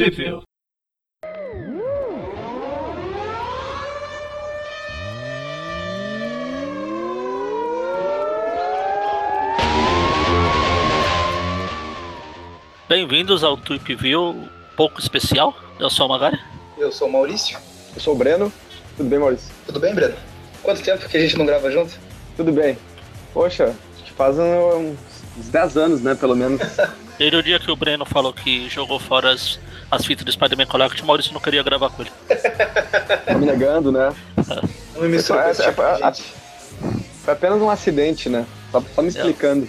[0.00, 0.42] Review.
[12.88, 15.54] Bem-vindos ao Tweep View pouco especial.
[15.78, 16.40] Eu sou o Magari.
[16.78, 17.58] Eu sou o Maurício.
[17.94, 18.50] Eu sou o Breno.
[18.96, 19.52] Tudo bem, Maurício?
[19.66, 20.16] Tudo bem, Breno?
[20.62, 21.92] Quanto tempo que a gente não grava junto?
[22.38, 22.78] Tudo bem.
[23.34, 26.58] Poxa, acho que faz uns 10 anos, né, pelo menos.
[27.20, 29.60] Desde o dia que o Breno falou que jogou fora as,
[29.90, 32.10] as fitas do Spider-Man Collect, o Maurício não queria gravar com ele.
[33.26, 34.10] Tá me negando, né?
[34.94, 36.22] Não me mistura com esse tipo gente.
[37.22, 38.46] Foi apenas um acidente, né?
[38.72, 39.68] Só, só me explicando.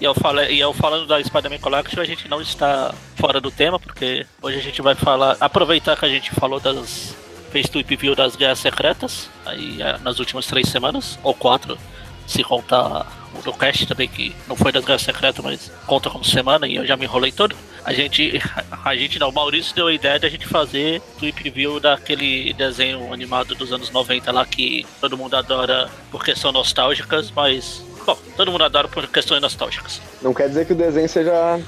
[0.00, 3.50] E eu, falei, e eu falando da Spider-Man Collection, a gente não está fora do
[3.50, 5.36] tema, porque hoje a gente vai falar.
[5.40, 7.16] Aproveitar que a gente falou das.
[7.50, 11.76] fez tweet view das Guerras Secretas, aí é, nas últimas três semanas, ou quatro,
[12.24, 16.66] se contar do cast também, que não foi das Guerras Secretas, mas conta como semana
[16.66, 17.56] e eu já me enrolei todo.
[17.84, 18.40] A gente.
[18.84, 22.52] A gente não, o Maurício deu a ideia de a gente fazer tweet view daquele
[22.52, 28.18] desenho animado dos anos 90 lá que todo mundo adora porque são nostálgicas, mas Bom,
[28.36, 30.00] todo mundo adora por questões nostálgicas.
[30.20, 31.60] Não quer dizer que o desenho seja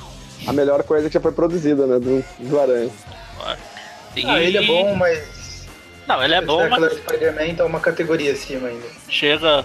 [0.47, 1.99] a melhor coisa que já foi produzida, né?
[1.99, 2.91] Do, do Aranha.
[4.17, 4.27] E...
[4.27, 5.67] Ah, ele é bom, mas.
[6.07, 6.81] Não, ele é bom, mas.
[6.81, 8.87] mas Spider-Man tá uma categoria acima ainda.
[9.09, 9.65] chega,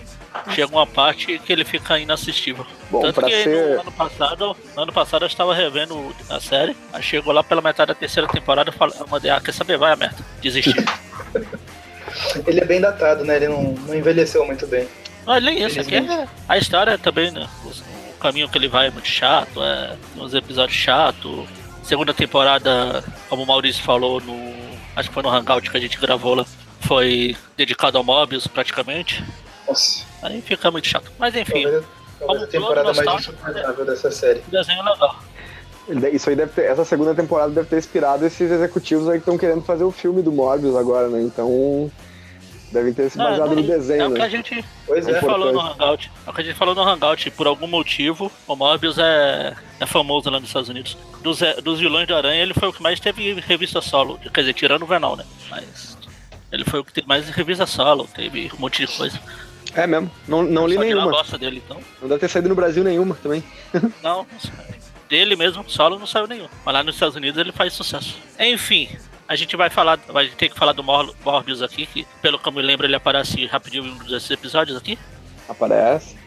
[0.53, 2.65] chega uma parte que ele fica inassistível.
[2.89, 6.39] Bom, Tanto pra que ser- no ano passado, no ano passado eu estava revendo a
[6.39, 9.91] série, aí chegou lá pela metade da terceira temporada, eu mandei, ah, quer saber, vai
[9.91, 10.17] a merda.
[10.41, 10.73] Desisti.
[12.47, 13.35] Ele é bem datado, né?
[13.35, 14.87] Ele não, não envelheceu muito bem.
[15.25, 17.47] Não, ele nem isso, aqui é, a história também, né?
[17.63, 21.47] O, o caminho que ele vai é muito chato, é uns episódios chatos.
[21.83, 24.53] Segunda temporada, como o Maurício falou no.
[24.95, 26.45] Acho que foi no Hangout que a gente gravou lá.
[26.81, 29.23] Foi dedicado ao Mobius praticamente.
[29.69, 31.11] Nossa, Aí fica muito chato.
[31.17, 31.85] Mas enfim, talvez,
[32.19, 34.39] talvez a temporada mais insuportável dessa série.
[34.47, 35.19] o desenho é legal.
[35.87, 39.19] De- Isso aí deve ter, essa segunda temporada deve ter inspirado esses executivos aí que
[39.19, 41.21] estão querendo fazer o filme do Morbius agora, né?
[41.21, 41.91] Então
[42.71, 44.29] devem ter se Não, baseado no é desenho, o que a né?
[44.29, 45.27] gente, Pois a gente é.
[45.27, 45.59] falou no.
[45.59, 46.11] Hangout.
[46.27, 47.31] É o que a gente falou no Hangout.
[47.31, 50.95] Por algum motivo, o Mobius é, é famoso lá nos Estados Unidos.
[51.23, 54.19] Dos, é, dos vilões do Aranha, ele foi o que mais teve revista solo.
[54.31, 55.25] Quer dizer, tirando o Venom, né?
[55.49, 55.97] Mas
[56.51, 58.07] ele foi o que teve mais revista solo.
[58.15, 59.19] Teve um monte de coisa.
[59.73, 60.11] É mesmo.
[60.27, 61.09] Não, não li nenhuma.
[61.09, 61.79] gosta dele, então.
[62.01, 63.43] Não deve ter saído no Brasil nenhuma também.
[64.01, 64.25] Não,
[65.07, 66.47] dele mesmo, solo não saiu nenhum.
[66.63, 68.15] Mas lá nos Estados Unidos ele faz sucesso.
[68.39, 68.89] Enfim,
[69.27, 72.47] a gente vai falar, vai ter que falar do Mor Morbius aqui, que pelo que
[72.47, 74.97] eu me lembro ele aparece rapidinho em um desses episódios aqui.
[75.47, 76.18] Aparece.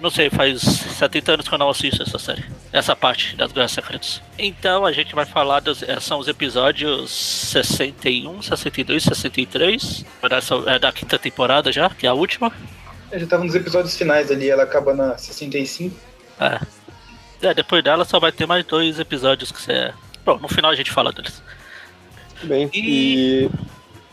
[0.00, 2.44] Não sei, faz 70 anos que eu não assisto essa série.
[2.72, 4.20] Essa parte das Guerras Secretas.
[4.38, 5.82] Então a gente vai falar dos.
[5.82, 10.04] eh, São os episódios 61, 62, 63.
[10.30, 12.52] Essa é da quinta temporada já, que é a última.
[13.12, 15.94] Eu já tava nos episódios finais ali, ela acaba na 65.
[16.40, 16.60] É.
[17.42, 19.92] É, depois dela só vai ter mais dois episódios que você.
[20.24, 21.42] Bom, no final a gente fala deles.
[22.42, 22.68] Bem.
[22.72, 22.80] E-
[23.44, 23.50] E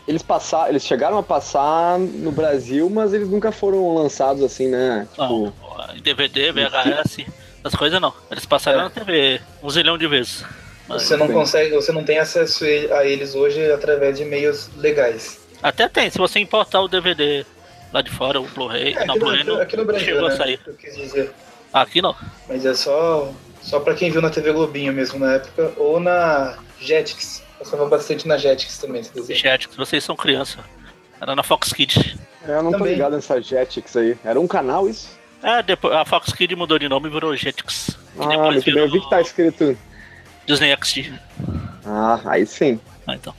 [0.08, 5.06] eles passaram, eles chegaram a passar no Brasil, mas eles nunca foram lançados assim, né?
[5.16, 5.54] Não, Tipo,
[5.96, 7.26] em DVD, VHS,
[7.62, 8.12] as coisas não.
[8.30, 8.82] Eles passaram É.
[8.84, 10.44] na TV um zilhão de vezes.
[10.88, 15.38] Mas- Você não consegue, você não tem acesso a eles hoje através de meios legais.
[15.62, 17.44] Até tem, se você importar o DVD
[17.92, 18.94] lá de fora, o Blu-ray.
[18.96, 20.34] É, não, aqui, no, Blu-ray aqui, não aqui no Brasil, chegou né?
[20.34, 20.60] a sair.
[20.66, 21.30] Eu quis dizer.
[21.72, 22.16] Aqui não.
[22.48, 23.30] Mas é só,
[23.60, 27.42] só pra quem viu na TV Globinho mesmo na época, ou na Jetix.
[27.58, 29.38] Passava bastante na Jetix também, esse desenho.
[29.38, 30.58] Jetix, vocês são criança.
[31.20, 32.16] Era na Fox Kids.
[32.46, 32.92] eu não tô Também.
[32.94, 34.16] ligado nessa Jetix aí.
[34.24, 35.18] Era um canal isso?
[35.42, 37.98] É, depois a Fox Kids mudou de nome e virou Jetix.
[38.18, 38.74] Ah, depois bem.
[38.76, 39.76] Eu vi virou que tá escrito.
[40.46, 41.12] Disney XD.
[41.84, 42.80] Ah, aí sim.
[43.06, 43.34] Ah, então.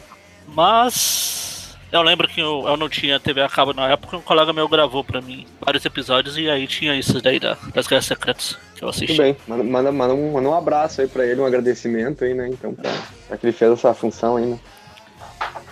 [0.47, 1.58] Mas
[1.91, 4.67] eu lembro que eu, eu não tinha TV a cabo na época, um colega meu
[4.67, 8.83] gravou pra mim vários episódios e aí tinha isso daí da, das Guerras Secretas que
[8.83, 9.07] eu assisti.
[9.07, 9.37] Tudo bem.
[9.47, 12.47] Manda, manda, manda, um, manda um abraço aí pra ele, um agradecimento aí, né?
[12.47, 12.89] Então, pra,
[13.27, 14.59] pra que ele fez essa função aí, né?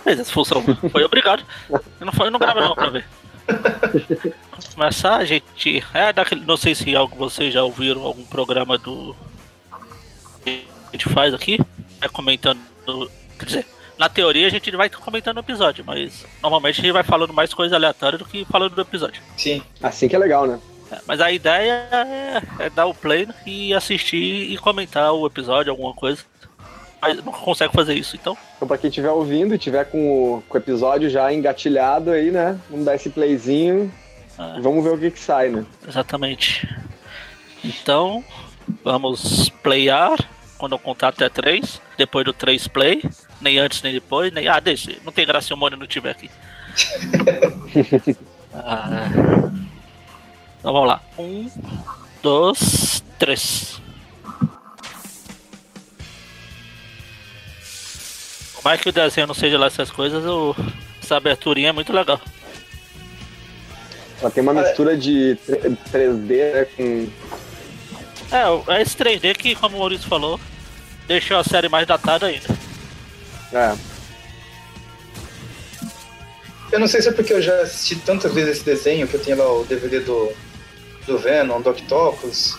[0.04, 0.62] Fez essa função.
[0.90, 1.44] Foi obrigado.
[1.70, 3.04] Eu não, eu não gravei não pra ver.
[4.74, 5.84] Começar, a gente.
[5.94, 6.44] É daquele.
[6.44, 9.16] Não sei se algo, vocês já ouviram algum programa do.
[10.44, 11.58] que a gente faz aqui.
[12.00, 12.60] É comentando.
[13.38, 13.66] Quer dizer,
[13.98, 17.52] na teoria a gente vai comentando o episódio, mas normalmente a gente vai falando mais
[17.52, 19.22] coisa aleatória do que falando do episódio.
[19.36, 19.62] Sim.
[19.82, 20.58] Assim que é legal, né?
[20.90, 25.70] É, mas a ideia é, é dar o play e assistir e comentar o episódio,
[25.70, 26.22] alguma coisa.
[27.00, 28.36] Mas não consegue fazer isso, então.
[28.56, 32.30] Então, pra quem estiver ouvindo e tiver com o, com o episódio já engatilhado aí,
[32.30, 32.58] né?
[32.70, 33.92] Vamos dar esse playzinho
[34.38, 34.58] É.
[34.58, 35.64] e vamos ver o que que sai, né?
[35.86, 36.66] Exatamente.
[37.62, 38.24] Então,
[38.82, 40.16] vamos playar
[40.56, 41.80] quando eu contar até 3.
[41.96, 43.02] Depois do 3 play.
[43.40, 44.32] Nem antes, nem depois.
[44.32, 44.48] Nem...
[44.48, 44.94] Ah, deixa.
[45.04, 46.30] Não tem graça se o Mônio não tiver aqui.
[48.54, 49.08] Ah.
[50.58, 51.00] Então vamos lá.
[51.16, 51.48] Um,
[52.22, 53.80] dois, três.
[58.68, 60.54] mais que o desenho não seja lá essas coisas, o,
[61.02, 62.20] essa aberturinha é muito legal.
[64.20, 65.38] Ela tem uma mistura de
[65.90, 67.08] 3D né, com.
[68.30, 70.38] É, é esse 3D que, como o Maurício falou,
[71.06, 72.57] deixou a série mais datada ainda.
[73.52, 73.76] É.
[76.70, 79.20] Eu não sei se é porque eu já assisti tantas vezes esse desenho que eu
[79.24, 80.32] tenho lá o DVD do,
[81.06, 82.58] do Venom, do Octopus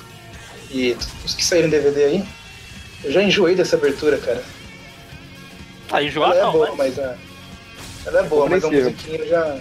[0.72, 2.26] e os que saíram em DVD aí.
[3.04, 4.44] Eu já enjoei dessa abertura, cara.
[5.92, 6.78] Ah, enjoar ela é não, boa, mas...
[6.78, 7.18] mas é,
[8.06, 9.58] ela é boa, mas a musiquinha já.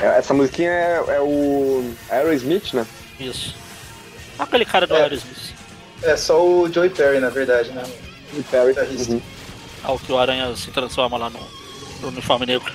[0.00, 2.86] É, Essa musiquinha é, é o Aerosmith, né?
[3.18, 3.54] Isso.
[4.38, 5.02] Aquele cara do É.
[5.02, 5.54] Aerosmith.
[6.02, 7.82] É só o Joey Perry, na verdade, né?
[8.34, 8.74] E Perry.
[9.08, 9.22] Uhum.
[9.84, 11.38] Ah, o que o Aranha se transforma lá no,
[12.02, 12.72] no uniforme negro.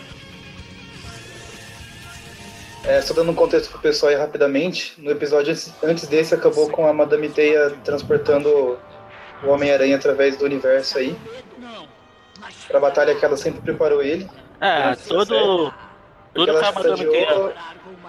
[2.86, 6.86] É, só dando um contexto pro pessoal aí rapidamente, no episódio antes- desse acabou com
[6.86, 8.78] a Madame Teia transportando
[9.42, 11.16] o Homem-Aranha através do universo aí.
[12.68, 14.30] Pra batalha que ela sempre preparou ele.
[14.60, 15.28] É, todo.
[15.28, 15.74] sério?
[16.34, 17.12] Tudo ela que a Madame chantageou,
[17.50, 17.56] Teia.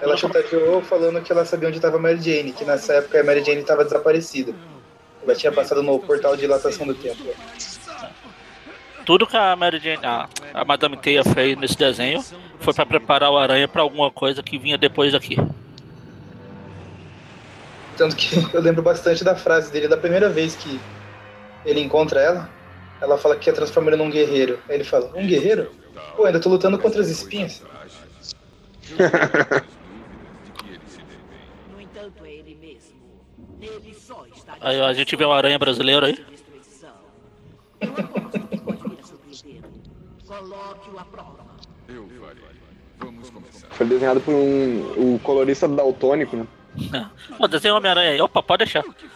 [0.01, 3.25] ela chantageou falando que ela sabia onde estava a Mary Jane, que nessa época a
[3.25, 4.55] Mary Jane estava desaparecida.
[5.25, 7.23] Ela tinha passado no portal de dilatação do tempo.
[9.05, 12.23] Tudo que a Mary Jane, a, a Madame Teia fez nesse desenho
[12.61, 15.37] foi pra preparar o Aranha pra alguma coisa que vinha depois daqui.
[17.97, 20.81] Tanto que eu lembro bastante da frase dele da primeira vez que
[21.65, 22.51] ele encontra ela.
[23.01, 24.59] Ela fala que quer transformar ele num guerreiro.
[24.69, 25.71] Aí ele fala, um guerreiro?
[26.17, 27.63] Pô, ainda tô lutando contra as espinhas.
[31.73, 33.01] No entanto, é ele mesmo.
[33.61, 36.25] Ele só está Aí a gente vê um Aranha brasileiro aí.
[40.31, 41.05] a.
[43.71, 46.47] Foi desenhado por um o colorista daltônico, né?
[47.37, 48.21] Pô, desenha Homem-Aranha aí.
[48.23, 48.81] Opa, pode deixar.
[48.81, 49.15] É?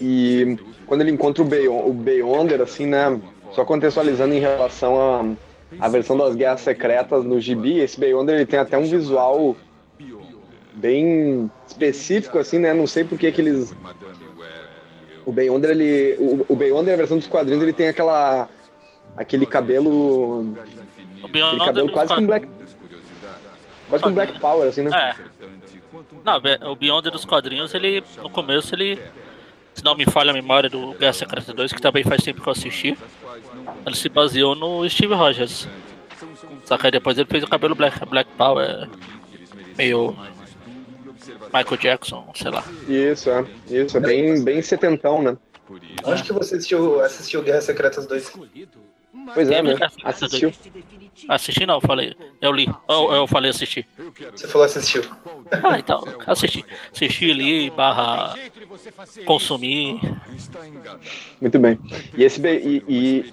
[0.00, 0.56] E
[0.86, 3.20] quando ele encontra o, Beyon, o Beyonder, assim, né?
[3.50, 5.36] Só contextualizando em relação
[5.80, 9.56] à, à versão das Guerras Secretas no gibi, esse Beyonder ele tem até um visual
[10.74, 12.72] bem específico, assim, né?
[12.72, 13.74] Não sei por que eles...
[15.24, 16.16] O Beyonder, ele...
[16.18, 18.48] O, o Beyonder, a versão dos quadrinhos, ele tem aquela...
[19.16, 20.54] Aquele cabelo...
[21.22, 22.48] Aquele cabelo quase com Black...
[23.88, 24.90] Quase com Black Power, assim, né?
[24.94, 25.32] É.
[26.24, 28.02] Não, o Beyond dos quadrinhos, ele.
[28.22, 28.98] No começo ele.
[29.74, 32.48] Se não me falha a memória do Guerra Secreta 2, que também faz tempo que
[32.48, 32.96] eu assisti.
[33.86, 35.68] Ele se baseou no Steve Rogers.
[36.64, 38.88] Só que aí depois ele fez o cabelo Black, Black Power.
[39.76, 40.16] Meio.
[41.52, 42.64] Michael Jackson, sei lá.
[42.88, 43.44] Isso, é.
[43.68, 45.36] Isso, é bem, bem setentão, né?
[46.04, 48.32] Onde que você assistiu, assistiu Guerras Secretas 2?
[49.34, 49.74] Pois é, né?
[49.74, 50.50] Guerra Assistiu.
[50.50, 50.92] 2.
[51.28, 52.14] Assisti não, eu falei.
[52.40, 52.68] Eu li.
[52.88, 53.86] Eu, eu falei assistir.
[54.32, 55.02] Você falou assistiu.
[55.62, 56.64] Ah, então, assisti.
[56.92, 58.34] Assisti ali, barra.
[59.24, 60.00] Consumir.
[61.40, 61.78] Muito bem.
[62.16, 63.32] E esse e, e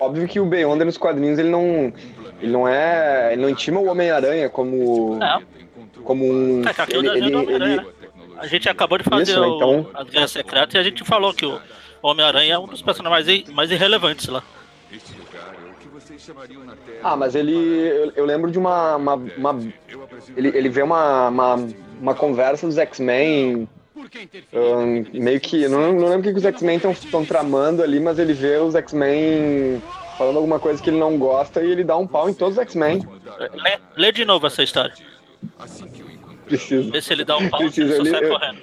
[0.00, 1.92] óbvio que o Beyonder nos quadrinhos ele não
[2.40, 5.42] ele não é ele não intima o Homem-Aranha como Não.
[6.02, 7.86] Como um É, é ele, ele, ele-?
[8.38, 11.32] A gente acabou de fazer Isso, o- então- as Guerras Secretas e a gente falou
[11.32, 11.60] que o
[12.02, 14.42] Homem-Aranha é um dos personagens mais, mais irrelevantes lá.
[14.92, 14.96] É.
[17.02, 19.58] Ah, mas ele eu, eu lembro de uma, uma, uma-
[20.36, 21.54] ele, ele vê uma, uma,
[22.00, 23.68] uma conversa dos X-Men
[24.52, 28.18] ahn, meio que não, não lembro o que que os X-Men estão tramando ali, mas
[28.18, 29.82] ele vê os X-Men
[30.18, 32.62] falando alguma coisa que ele não gosta e ele dá um pau em todos os
[32.62, 33.06] X-Men.
[33.54, 34.94] Lê, lê de novo essa história.
[35.58, 35.88] Assim
[36.46, 36.90] Preciso.
[36.90, 38.58] Vê se ele dá um pau Preciso, ele só sai eu- correndo.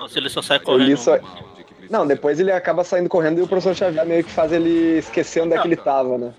[0.00, 0.96] Ou se ele só sai correndo.
[0.96, 4.52] só, precisa Não, depois ele acaba saindo correndo e o professor Xavier meio que faz
[4.52, 6.34] ele esquecer onde é que ele tava, né?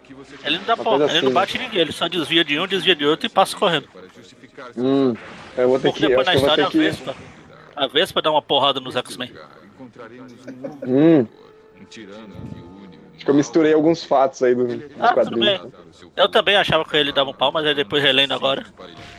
[0.46, 1.34] Ele não dá Uma pau, coisa ele assim, não né?
[1.36, 3.88] bate ninguém, ele só desvia de um, desvia de outro e passa correndo.
[4.78, 5.16] Hum,
[5.58, 6.78] eu vou ter Porque que, eu depois na história a que...
[6.78, 7.16] Vespa.
[7.76, 9.32] A Vespa dá uma porrada nos X-Men.
[9.76, 11.28] encontraremos um, Hum,
[11.82, 12.60] um tirano que
[13.20, 14.64] acho que eu misturei alguns fatos aí do-
[15.00, 15.60] Ah, bem.
[16.16, 18.66] Eu também achava que ele dava um pau, mas aí depois relendo agora.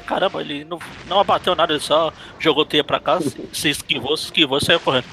[0.06, 3.20] Caramba, ele não, não abateu nada, ele só jogou teia pra cá,
[3.52, 5.04] se- esquivou, se esquivou e saiu correndo.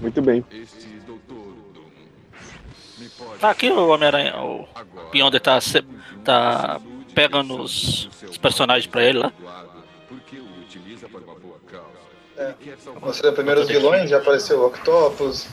[0.00, 0.44] Muito bem.
[3.40, 4.68] Tá aqui o Homem-Aranha, o
[5.10, 5.84] Beyonder tá, se-
[6.24, 6.80] tá
[7.14, 9.32] pegando os, os personagens pra ele lá.
[12.36, 12.54] É.
[12.78, 15.46] Salvar Mostrando primeiro os vilões, já apareceu o Octopus,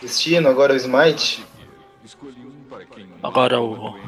[0.00, 1.44] Destino, agora o Smite.
[3.22, 3.98] Agora o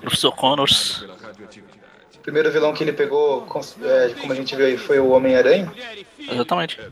[0.00, 0.98] Professor Connors.
[0.98, 1.80] pela radioatividade.
[2.14, 3.46] O primeiro vilão que ele pegou,
[3.82, 5.72] é, como a gente viu aí, foi o Homem-Aranha.
[6.18, 6.78] Exatamente.
[6.78, 6.90] Eu.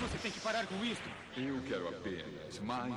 [0.00, 1.02] Você tem que parar com isso.
[1.36, 2.92] Eu quero apenas mais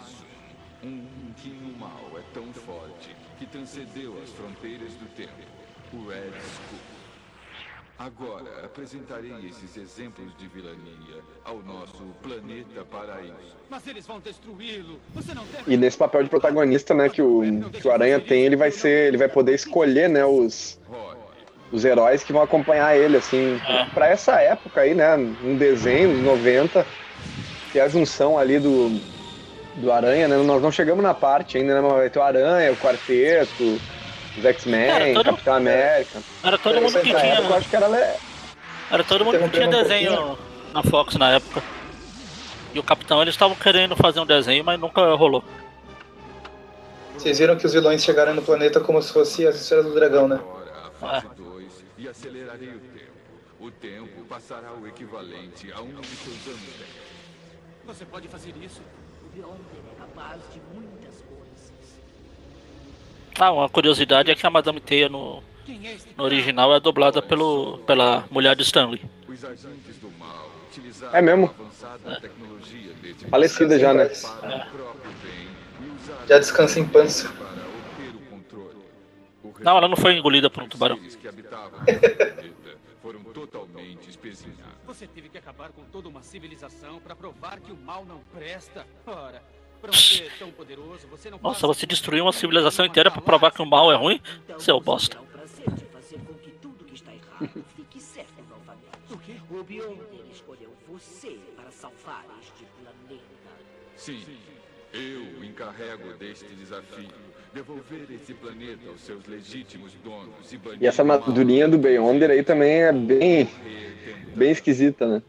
[0.84, 0.88] um.
[0.88, 5.34] Um que no mal é tão forte que transcendeu as fronteiras do tempo.
[5.94, 6.95] O Red Skull.
[7.98, 13.56] Agora apresentarei esses exemplos de vilania ao nosso planeta paraíso.
[13.70, 15.00] Mas eles vão destruí-lo.
[15.14, 15.74] Você não deve.
[15.74, 19.08] E nesse papel de protagonista, né, que o, que o Aranha tem, ele vai ser.
[19.08, 20.78] Ele vai poder escolher, né, os,
[21.72, 23.60] os heróis que vão acompanhar ele, assim,
[23.94, 25.16] pra essa época aí, né?
[25.16, 26.86] Um desenho dos 90,
[27.72, 28.90] que é a junção ali do,
[29.78, 30.36] do Aranha, né?
[30.36, 31.80] Nós não chegamos na parte ainda, né?
[31.82, 33.80] Mas vai ter o Aranha, o Quarteto,
[34.38, 36.20] os X-Men, todo- Capitão América.
[36.44, 37.58] Era todo mundo que Nessa época eu tinha.
[37.58, 37.88] acho que era.
[37.88, 38.16] le-
[38.92, 40.38] Era todo mundo que tinha um desenho
[40.74, 41.64] na Fox na época.
[42.74, 45.44] E o Capitão, eles estavam querendo fazer um desenho, mas nunca rolou.
[47.14, 50.28] Vocês viram que os vilões chegaram no planeta como se fosse as esferas do dragão,
[50.28, 50.40] né?
[51.38, 51.66] 2
[51.98, 53.12] e acelerarei o tempo.
[53.60, 56.90] O tempo passará o equivalente a um de seus anos 10.
[57.86, 58.82] Você pode fazer isso?
[59.24, 59.58] O Beyonder
[59.94, 61.72] é capaz de muitas coisas.
[63.38, 67.80] Ah, uma curiosidade é que a Madame Teia no, é no original é dublada pelo,
[67.80, 69.02] pela mulher de Stanley.
[71.12, 71.54] É mesmo?
[73.16, 74.06] deste Falecida já, né?
[74.06, 74.66] Usaram
[76.28, 76.84] Já descansa em.
[79.44, 80.98] O Não, ela não foi engolida por um tubarão.
[83.02, 84.76] foram totalmente espezinhados.
[84.88, 88.86] Você teve que acabar com toda uma civilização para provar que o mal não presta?
[89.06, 89.44] Ora,
[89.86, 93.92] para você Nossa, você de destruiu uma um civilização inteira pra provar que o mal
[93.92, 94.20] é ruim?
[94.44, 95.18] Então Seu você bosta.
[99.50, 103.24] o Beyonder escolheu você para salvar este planeta.
[103.96, 104.22] Sim,
[104.94, 107.10] eu encarrego deste desafio.
[107.54, 112.44] Devolver esse planeta aos seus legítimos donos e banir E essa armadurinha do Beyonder aí
[112.44, 113.50] também é bem,
[114.36, 115.22] bem esquisita, né?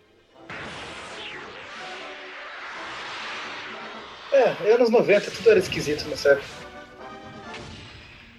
[4.37, 6.47] É, anos 90, tudo era esquisito nessa época.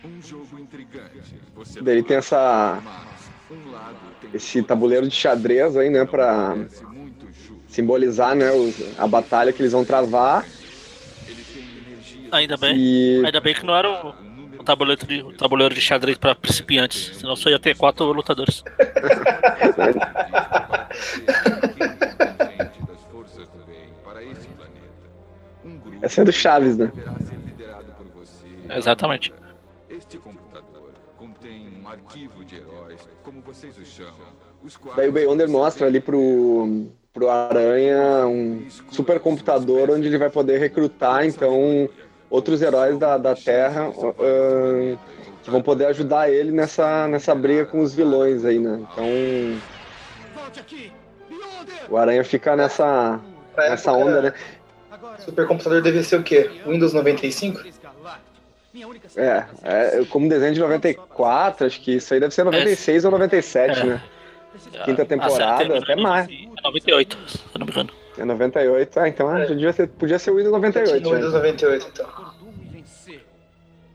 [0.06, 1.34] Um jogo intrigante.
[1.56, 6.56] Você Daí tem essa, Mas um lado tem esse tabuleiro de xadrez aí, né, pra
[7.68, 10.46] simbolizar, né, os- a batalha que eles vão travar.
[11.28, 11.44] Ele
[12.32, 12.76] Ainda bem.
[12.78, 14.10] E Ainda bem que não era o,
[14.60, 17.18] o tabuleiro, de, o tabuleiro de xadrez pra principiantes.
[17.18, 18.64] Senão só ia ter quatro lutadores.
[26.02, 26.92] essa é do Chaves, né?
[28.70, 29.34] Exatamente.
[29.90, 34.14] Este computador contém um arquivo de heróis, como vocês os chamam.
[34.64, 40.58] Os Daí o Beyonder mostra ali pro, pro Aranha um supercomputador onde ele vai poder
[40.60, 41.90] recrutar, então,
[42.30, 44.98] outros heróis da, da Terra ah,
[45.44, 48.86] que vão poder ajudar ele nessa, nessa briga com os vilões aí, né?
[48.92, 49.06] Então,
[51.90, 53.20] o Aranha fica nessa,
[53.56, 54.34] nessa onda, né?
[55.20, 56.50] Supercomputador devia ser o quê?
[56.66, 57.64] Windows 95?
[57.82, 58.28] Galáctico.
[58.74, 63.06] Minha única É, é, como desenho de 94, acho que isso aí deve ser 96
[63.06, 63.84] ou 97, É.
[63.86, 64.04] né?
[64.86, 66.28] Quinta temporada, termina até mais.
[66.64, 67.90] 98, se eu não me engano.
[68.18, 71.04] É 98, ah, então ah, já devia ser, podia ser o Windows Já tinha 98,
[71.04, 71.40] no Windows né?
[71.40, 72.10] 98, então.
[73.08, 73.20] E.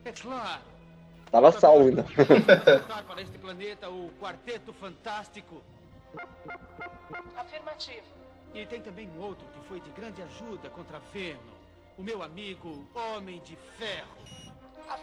[0.04, 0.58] É.
[1.30, 2.04] Tava salvo ainda.
[3.88, 5.62] O Fantástico.
[7.36, 8.06] Afirmativo.
[8.54, 11.38] E tem também um outro que foi de grande ajuda contra Venom.
[11.98, 14.08] O meu amigo Homem de Ferro.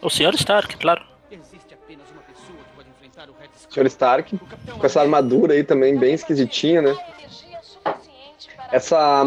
[0.02, 0.34] O Sr.
[0.34, 1.02] Stark, claro.
[1.30, 3.72] Existe apenas uma pessoa que pode enfrentar o Red Skull.
[3.72, 3.86] Sr.
[3.86, 4.38] Stark,
[4.78, 6.96] com essa armadura aí também bem esquisitinha, né?
[8.72, 9.24] Essa,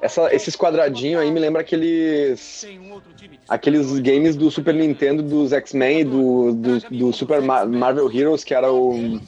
[0.00, 3.00] essa, esses quadradinhos aí me lembra aqueles um
[3.48, 8.42] aqueles games do Super Nintendo dos X-Men e do, do, do Super Ma- Marvel Heroes,
[8.42, 9.20] que era o.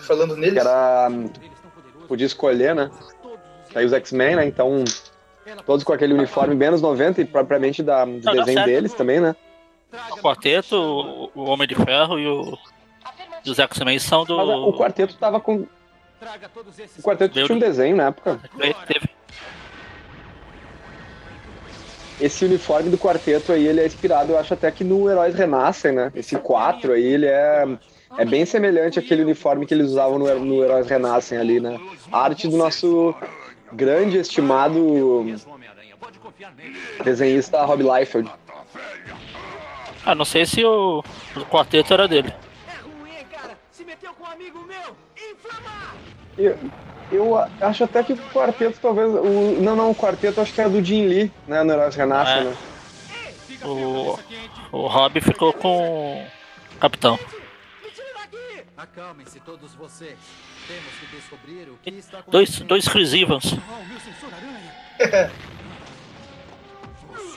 [0.00, 1.08] Falando que neles, era
[2.06, 2.90] podia escolher, né?
[3.74, 4.46] Aí os X-Men, né?
[4.46, 4.84] Então,
[5.66, 8.94] todos com aquele uniforme bem anos 90 e propriamente da, do Não, dá desenho deles
[8.94, 9.34] também, né?
[10.12, 12.58] O Quarteto, o, o Homem de Ferro e, o,
[13.44, 14.36] e os X-Men são do.
[14.36, 15.66] Mas o quarteto tava com.
[16.18, 18.40] Traga todos esses O quarteto tinha um desenho na época.
[18.86, 19.08] Teve.
[22.20, 25.92] Esse uniforme do quarteto aí, ele é inspirado, eu acho até que no Heróis Renascem,
[25.92, 26.12] né?
[26.14, 27.66] Esse 4 aí, ele é,
[28.18, 31.78] é bem semelhante àquele uniforme que eles usavam no, no Heróis Renascem ali, né?
[32.12, 33.14] A arte do nosso
[33.72, 35.24] grande, estimado
[37.04, 38.30] desenhista Rob Liefeld.
[40.06, 41.02] Ah, não sei se o,
[41.36, 42.32] o quarteto era dele.
[42.68, 43.56] É ruim, hein, cara?
[43.72, 44.94] Se meteu com um amigo meu!
[45.32, 45.94] Inflamar!
[46.36, 46.58] Eu,
[47.10, 49.08] eu acho até que o quarteto talvez...
[49.08, 51.62] O, não, não, o quarteto acho que era do Jim Lee, né?
[51.62, 52.44] No Heróis Renascem, É.
[52.44, 52.56] né?
[53.46, 54.18] Fica O-.
[54.72, 57.18] O Rob ficou com o Capitão.
[58.84, 60.18] Acalmem-se todos vocês.
[60.68, 62.68] Temos que descobrir o que está Dois, acontecendo.
[62.68, 63.44] dois Chris Evans.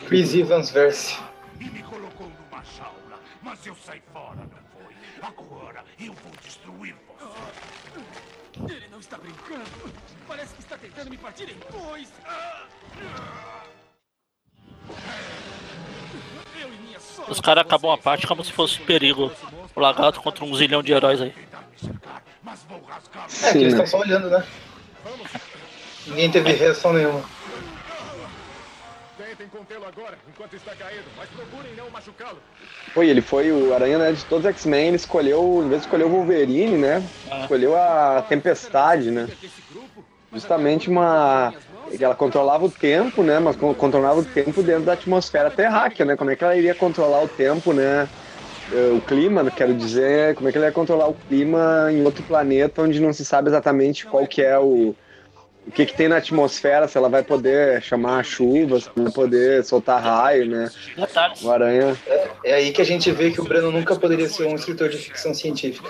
[0.07, 1.17] Chris Evans Verse.
[1.61, 3.19] e me colocou numa jaula.
[3.41, 4.93] Mas eu saí fora, não foi?
[5.21, 8.73] Agora eu vou destruir você.
[8.73, 9.63] Ele não está brincando.
[10.27, 12.11] Parece que está tentando me partir em dois.
[16.59, 17.31] Eu minha sorte.
[17.31, 19.31] Os caras acabam a parte como se fosse perigo.
[19.77, 21.31] O lagarto contra um zilhão de heróis aí.
[23.43, 23.83] É, que eles né?
[23.83, 24.43] estão só olhando, né?
[26.07, 27.23] Ninguém teve reação nenhuma.
[29.19, 32.39] Tentem contê-lo agora, enquanto está caído, mas procurem não machucá-lo.
[32.95, 34.13] E ele foi o Aranha, né?
[34.13, 37.07] De todos os X-Men, ele escolheu, em vez de escolher o Wolverine, né?
[37.41, 39.29] Escolheu a Tempestade, né?
[40.33, 41.53] Justamente uma.
[42.01, 43.37] Ela controlava o tempo, né?
[43.37, 46.15] Mas con- controlava o tempo dentro da atmosfera terráquea, né?
[46.15, 48.09] Como é que ela iria controlar o tempo, né?
[48.71, 52.23] Eh, O clima, quero dizer, como é que ela ia controlar o clima em outro
[52.23, 54.95] planeta onde não se sabe exatamente qual que é o.
[55.65, 59.65] O que, que tem na atmosfera, se ela vai poder chamar chuvas, se vai poder
[59.65, 60.71] soltar raio, né?
[61.43, 61.93] O Aranha.
[62.41, 64.95] É aí que a gente vê que o Breno nunca poderia ser um escritor de
[64.97, 65.89] ficção científica.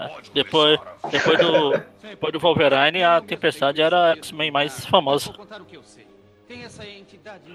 [0.00, 0.80] É, Depois,
[1.12, 5.32] depois, do, depois do Wolverine, a Tempestade era a X-Men mais famosa.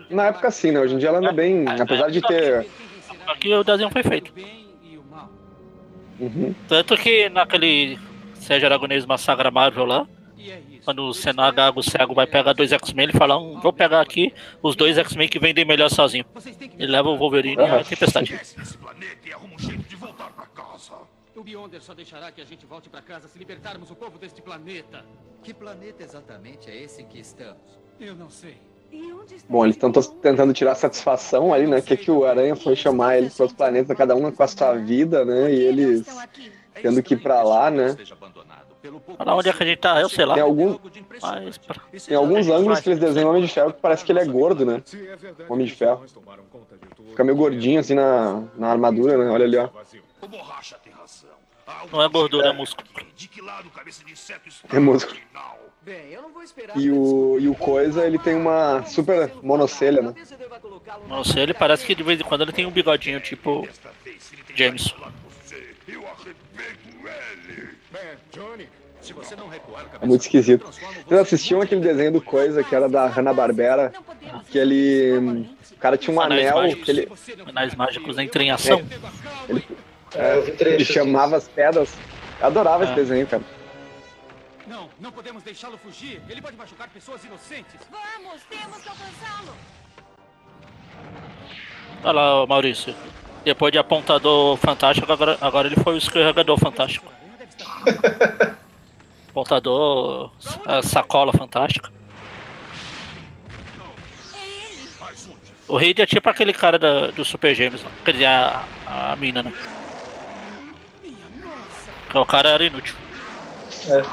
[0.09, 0.79] Na época sim, né?
[0.79, 2.65] Hoje em dia ela anda bem, apesar de ter.
[3.27, 4.33] Aqui o desenho foi feito.
[6.19, 6.53] Uhum.
[6.67, 7.99] Tanto que naquele
[8.35, 10.07] Sérgio Aragonês Massagra Marvel lá,
[10.39, 14.01] é quando o Senaga, o cego, vai pegar dois X-Men, ele fala, "Hum, vou pegar
[14.01, 16.25] aqui os dois X-Men que vendem melhor sozinho.
[16.77, 18.37] Ele leva o Wolverine e a Tempestade.
[20.53, 20.93] Casa.
[21.35, 24.41] O Beyonder só deixará que a gente volte pra casa se libertarmos o povo deste
[24.41, 25.03] planeta.
[25.43, 27.79] Que planeta exatamente é esse em que estamos?
[27.99, 28.57] Eu não sei.
[29.49, 31.81] Bom, eles estão tentando tirar satisfação ali, né?
[31.81, 34.73] Que que o Aranha foi chamar eles para outros planetas, cada um com a sua
[34.75, 35.53] vida, né?
[35.53, 36.05] E eles
[36.81, 37.95] tendo que ir pra lá, né?
[39.17, 40.33] Fala onde é que a gente tá, eu sei lá.
[40.33, 40.77] Tem, algum,
[41.21, 44.11] Mas, pra- tem alguns ângulos que eles desenham o Homem de Ferro que parece que
[44.11, 44.81] ele é gordo, né?
[44.93, 46.03] É verdade, Homem de os Ferro.
[47.09, 49.29] Fica meio gordinho assim na, na armadura, né?
[49.31, 49.69] Olha ali, ó.
[50.21, 52.87] O Não é gordura, é músculo.
[54.69, 55.17] O É músculo.
[56.75, 60.13] E o, e o Coisa, ele tem uma super monocelha, né?
[61.35, 63.71] Ele parece que de vez em quando ele tem um bigodinho, tipo ele
[64.55, 64.93] James.
[64.95, 66.35] ele.
[67.95, 68.15] É,
[70.01, 70.65] É muito esquisito.
[70.65, 73.91] Vocês assistiam aquele desenho do Coisa que era da Hanna-Barbera?
[74.49, 75.47] Que ele.
[75.71, 76.85] O cara tinha um Anéis anel mágicos.
[76.85, 77.09] que ele,
[77.45, 78.81] Anais Mágicos entram em ação.
[80.15, 81.93] É, eu vi ele chamava as pedras.
[82.39, 82.95] Eu adorava esse Ah.
[82.95, 83.43] desenho, cara.
[84.67, 86.21] Não, não podemos deixá-lo fugir.
[86.29, 87.75] Ele pode machucar pessoas inocentes.
[87.91, 89.55] Vamos, temos que alcançá-lo.
[92.03, 92.95] Olha lá, Maurício.
[93.43, 97.11] Depois de apontador fantástico, agora, agora ele foi o escorregador fantástico.
[99.29, 100.31] Apontador,
[100.65, 101.91] a sacola fantástica.
[105.67, 109.41] O Reed é tipo aquele cara da- do Super Gêmeos, quer dizer, a, a mina,
[109.41, 109.51] né?
[112.11, 112.95] Que o cara era inútil.
[113.87, 114.03] É,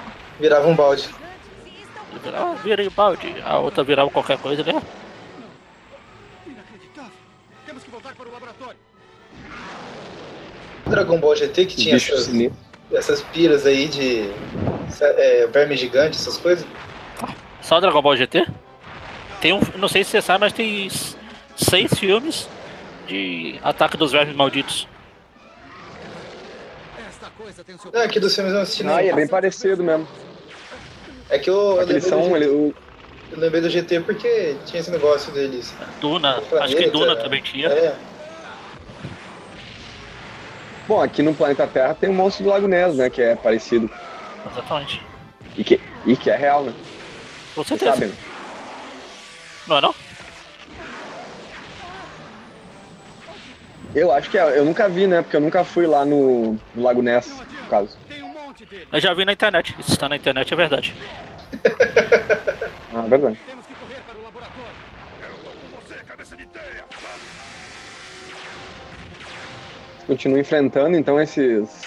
[0.40, 1.09] virava um balde.
[2.24, 4.83] Virava, ah, vira aí o balde, a outra virava qualquer coisa, né?
[6.46, 7.12] Inacreditável.
[7.66, 8.79] Temos que voltar para o laboratório.
[10.87, 12.29] Dragon Ball GT que tinha essas,
[12.92, 14.33] essas piras aí de
[15.00, 16.66] é, verme gigante, essas coisas.
[17.62, 18.46] Só Dragon Ball GT?
[19.40, 20.88] Tem um, não sei se você sabe, mas tem
[21.57, 22.48] seis filmes
[23.07, 24.88] de Ataque dos Vermes Malditos.
[27.09, 29.29] Esta coisa tem o seu Não, aqui dos filmes eu assisti Ah, e é bem
[29.29, 30.09] parecido mesmo.
[31.30, 32.28] É que eu, eu, lembrei são.
[32.28, 32.74] do, Ele, o-
[33.32, 35.72] eu lembrei do GT porque tinha esse negócio deles.
[36.00, 37.68] Duna, planeta, acho que Duna também tinha.
[37.68, 37.94] É,
[40.88, 43.08] bom, aqui no planeta Terra tem o monstro do Lago Ness, né?
[43.08, 43.88] Que é parecido.
[44.50, 45.00] Exatamente.
[45.56, 46.72] E que, e que é real, né?
[47.54, 47.92] Com Vocês certeza.
[47.92, 48.08] sabem.
[48.08, 48.14] né?
[49.68, 49.94] Não é não?
[53.94, 54.58] Eu acho que é.
[54.58, 55.22] Eu nunca vi, né?
[55.22, 57.96] Porque eu nunca fui lá no, no Lago Ness, no caso.
[58.08, 58.60] Tem um monte dele.
[58.92, 59.74] Eu já vi na internet.
[59.78, 60.94] Isso está na internet, é verdade.
[62.92, 63.38] Ah, verdade.
[63.46, 64.72] Temos que correr para o laboratório.
[65.80, 66.85] Você, cabeça de teia.
[70.09, 71.87] Continua enfrentando, então, esses.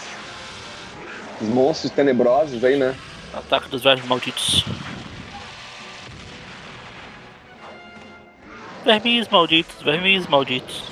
[1.36, 2.96] Esses monstros tenebrosos aí, né?
[3.34, 4.63] Ataque dos Vermes Malditos.
[8.86, 10.84] Vermes malditos, vermes malditos.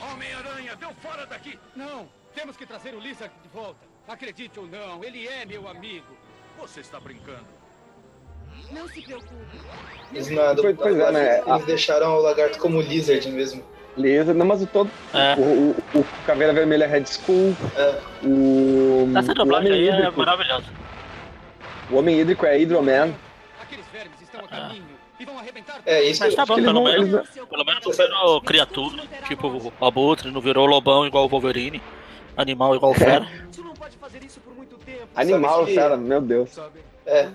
[0.00, 1.58] Homem-Aranha, deu fora daqui.
[1.76, 3.80] Não, temos que trazer o Lizard de volta.
[4.06, 6.06] Acredite ou não, ele é meu amigo.
[6.58, 7.46] Você está brincando.
[8.70, 9.34] Não se preocupe.
[10.12, 11.42] eles, na, do, Pois- pois é, né?
[11.46, 13.64] eles deixaram o lagarto como lizard mesmo.
[13.96, 14.90] Beleza, não, mas o todo.
[15.12, 15.34] É.
[15.38, 17.56] O, o, o Caveira Vermelha é Red Skull.
[17.76, 18.00] É.
[18.26, 19.10] O.
[19.16, 20.18] Essa o dublagem Homem aí é Hídrico.
[20.18, 20.66] maravilhosa.
[21.90, 23.14] O Homem Hídrico é Hydroman.
[23.60, 24.84] Aqueles vermes estão a caminho
[25.18, 28.40] e e vão arrebentar É, isso Mas tá bom, pelo menos, pelo menos não virou
[28.40, 31.80] criatura, tipo o Abutre, não virou lobão igual o Wolverine,
[32.36, 33.26] animal igual o Fera.
[33.50, 35.08] Você não pode fazer isso por muito tempo.
[35.14, 36.50] Animal, que- cara, meu Deus.
[37.06, 37.28] É,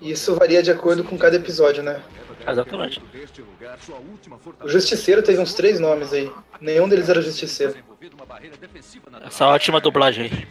[0.00, 2.00] isso varia de acordo com cada episódio, né?
[2.46, 3.02] Exatamente.
[4.60, 4.68] O.
[4.68, 6.30] Justiceiro teve uns três nomes aí.
[6.60, 7.74] Nenhum deles era Justiceiro.
[9.26, 10.46] Essa ótima dublagem aí.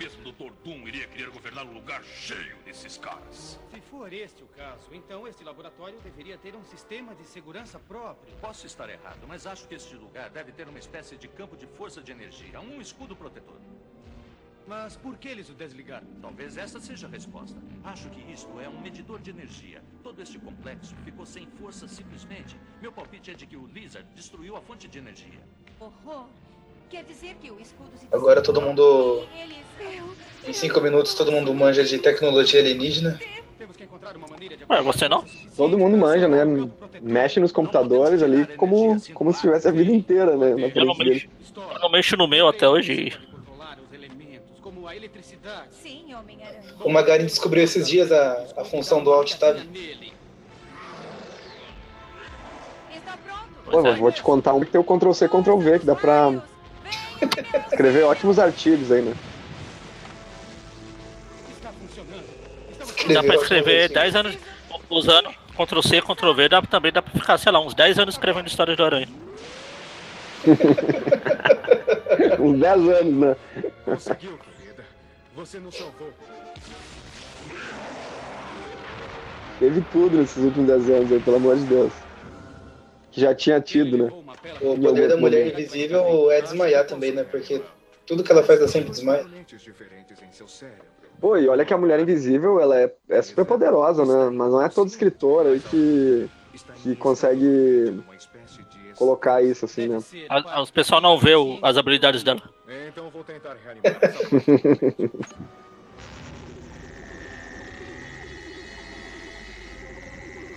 [3.98, 8.32] For este o caso, então este laboratório deveria ter um sistema de segurança próprio.
[8.40, 11.66] Posso estar errado, mas acho que este lugar deve ter uma espécie de campo de
[11.66, 13.58] força de energia, um escudo protetor.
[14.68, 16.06] Mas por que eles o desligaram?
[16.22, 17.58] Talvez essa seja a resposta.
[17.84, 19.82] Acho que isto é um medidor de energia.
[20.04, 22.56] Todo este complexo ficou sem força simplesmente.
[22.80, 25.42] Meu palpite é de que o Lizard destruiu a fonte de energia.
[25.80, 26.28] Horror.
[26.90, 29.66] Quer dizer que o escudo se Agora todo mundo- Eles...
[30.48, 33.20] Em cinco minutos todo mundo manja de tecnologia alienígena.
[33.58, 35.26] Temos que encontrar uma maneira de Ué, você não?
[35.56, 36.44] Todo mundo manja, né?
[37.02, 40.56] Mexe nos computadores ali como, como se tivesse a vida inteira, né?
[40.56, 41.30] Na Eu não frente dele.
[41.40, 43.18] mexo, eu não mexo no meu até hoje.
[46.84, 49.58] O Magari descobriu esses dias a, a função do Alt Tab.
[53.70, 55.96] Pô, eu vou te contar um que tem o Ctrl C, Ctrl V, que dá
[55.96, 56.42] pra
[57.70, 59.14] escrever ótimos artigos aí, né?
[63.14, 63.94] Dá pra escrever assim.
[63.94, 64.38] 10 anos
[64.90, 68.16] usando Ctrl C, Ctrl V, dá, também dá pra ficar, sei lá, uns 10 anos
[68.16, 69.08] escrevendo histórias do Aranha.
[72.40, 73.36] Uns 10 anos, né?
[73.84, 74.86] Conseguiu, querida.
[75.36, 76.10] Você nos salvou.
[79.60, 81.92] Teve tudo nesses últimos 10 anos aí, pelo amor de Deus.
[83.12, 84.12] Que já tinha tido, né?
[84.62, 87.24] O poder da mulher invisível é desmaiar também, né?
[87.24, 87.62] Porque
[88.08, 89.28] tudo que ela faz ela sempre desmaia.
[91.20, 94.30] Pô, e olha que a Mulher Invisível, ela é, é super poderosa, né?
[94.30, 96.30] Mas não é todo escritor aí que,
[96.76, 98.02] que consegue
[98.96, 99.98] colocar isso assim, né?
[100.30, 102.42] A- Os pessoal não vê o- as habilidades dela.
[102.88, 104.18] Então vou tentar reanimar essa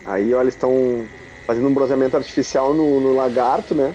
[0.04, 1.08] Aí, olha, eles estão
[1.46, 3.94] fazendo um bronzeamento artificial no, no lagarto, né?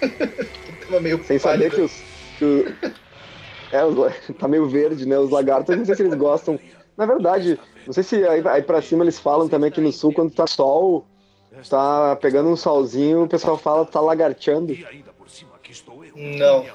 [0.86, 1.74] Tava meio Sem saber pálido.
[1.76, 2.07] que os.
[2.38, 2.74] Que
[3.72, 3.96] é, os
[4.38, 5.18] tá meio verde, né?
[5.18, 6.58] Os lagartos, eu não sei se eles gostam.
[6.96, 10.12] Na verdade, não sei se aí, aí pra cima eles falam também que no sul,
[10.12, 11.06] quando tá sol,
[11.68, 14.72] tá pegando um solzinho, o pessoal fala tá lagarteando.
[14.72, 14.86] Eu.
[16.16, 16.66] Não.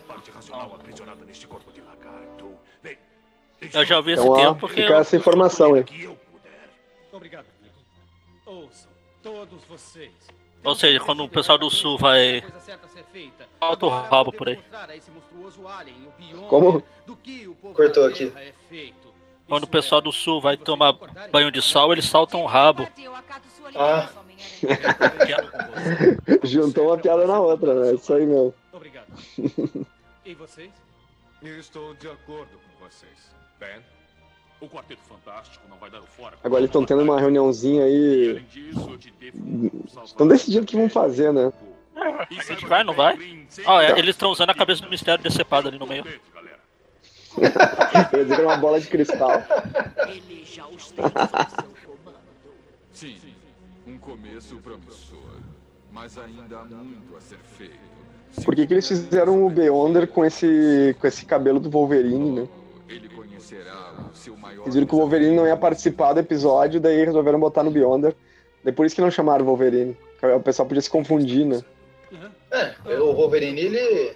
[3.73, 5.86] Eu já ouvi esse Então, ó, termo porque fica essa informação aí.
[6.02, 6.17] eu.
[7.12, 7.76] Obrigado, amigo.
[8.45, 10.12] Ouçam, todos vocês.
[10.63, 12.43] Ou seja, quando o pessoal do sul vai-.
[13.60, 14.60] Falta o rabo por aí.
[16.49, 16.84] Como?
[17.06, 18.32] do que o povo Cortou aqui.
[19.47, 20.93] Quando o pessoal do sul vai tomar
[21.32, 22.88] banho de sol, eles saltam o rabo.
[23.76, 24.10] Ah.
[26.43, 27.93] Juntou uma piada na outra, né?
[27.93, 28.54] Isso aí mesmo.
[28.71, 29.08] Obrigado.
[30.26, 30.71] E vocês?
[31.41, 33.36] Eu estou de acordo com vocês.
[33.60, 33.84] Ben?
[34.63, 36.38] O Quarteto Fantástico não vai dar o fora.
[36.41, 38.41] Agora eles estão tendo uma reuniãozinha aí.
[40.06, 41.52] Estão decidindo o que vão fazer, né?
[42.32, 43.17] E A gente vai, não vai?
[43.65, 46.06] Ó, é, eles estão usando a cabeça do mistério decepado ali no meio.
[47.36, 49.32] Eu ia dizer que era uma bola de cristal.
[50.08, 52.17] Ele já os seu comando.
[52.93, 53.17] Sim,
[53.86, 55.41] um começo promissor.
[55.91, 57.76] Mas ainda há muito a ser feito.
[58.45, 62.47] Por que, que eles fizeram o Beyonder com esse, com esse cabelo do Wolverine, né?
[62.88, 63.83] Ele conhecerá.
[64.63, 68.15] Eles viram que o Wolverine não ia participar do episódio, daí resolveram botar no Beyonder.
[68.63, 69.97] Daí por isso que não chamaram o Wolverine.
[70.36, 71.62] O pessoal podia se confundir, né?
[72.51, 74.15] É, o Wolverine, ele, É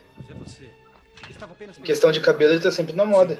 [1.79, 3.37] em questão de cabelo, ele tá sempre na moda.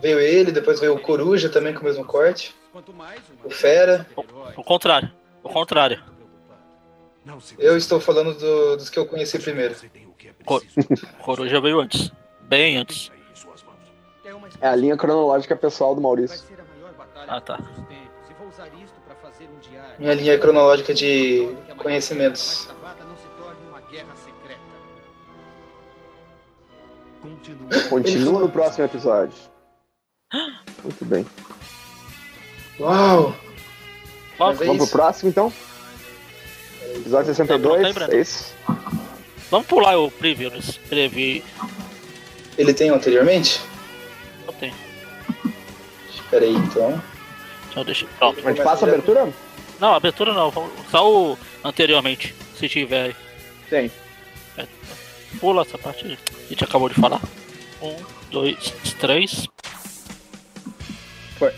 [0.00, 2.54] Veio ele, depois veio o Coruja também com o mesmo corte.
[3.44, 4.06] O Fera.
[4.56, 5.10] O contrário.
[5.42, 6.02] O contrário.
[7.58, 9.74] Eu estou falando do- dos que eu conheci primeiro.
[9.74, 11.06] Você tem o que é Co- preciso.
[11.18, 12.12] O Coruja veio antes.
[12.42, 13.10] Bem antes.
[14.60, 16.44] É, É a linha cronológica pessoal do Maurício.
[17.26, 17.58] Ah, tá.
[19.98, 22.68] Minha linha cronológica de maior conhecimentos.
[27.88, 28.40] Continua.
[28.40, 29.34] No próximo episódio.
[30.82, 31.26] Muito bem.
[32.80, 33.34] Uau!
[34.38, 34.92] Vamos, é Vamos pro isso.
[34.92, 35.52] próximo, então?
[36.96, 38.12] Episódio Tá pronto 62, aí, Breno?
[38.12, 38.54] é isso?
[39.50, 40.52] vamos pular o preview.
[40.56, 41.44] Escrevi.
[42.58, 43.60] Ele tem anteriormente?
[44.60, 44.72] Tem.
[46.12, 47.02] Espera aí, então.
[47.70, 48.06] Então deixa.
[48.18, 48.40] Pronto.
[48.46, 49.32] A gente passa a abertura?
[49.80, 50.50] Não, abertura não.
[50.50, 52.34] vamos- Só o anteriormente.
[52.58, 53.16] Se tiver aí.
[53.68, 53.90] Tem.
[55.40, 56.18] Pula essa parte aí.
[56.46, 57.20] A gente acabou de falar.
[57.82, 57.96] Um,
[58.30, 58.56] dois,
[59.00, 59.46] três.
[61.38, 61.52] Foi.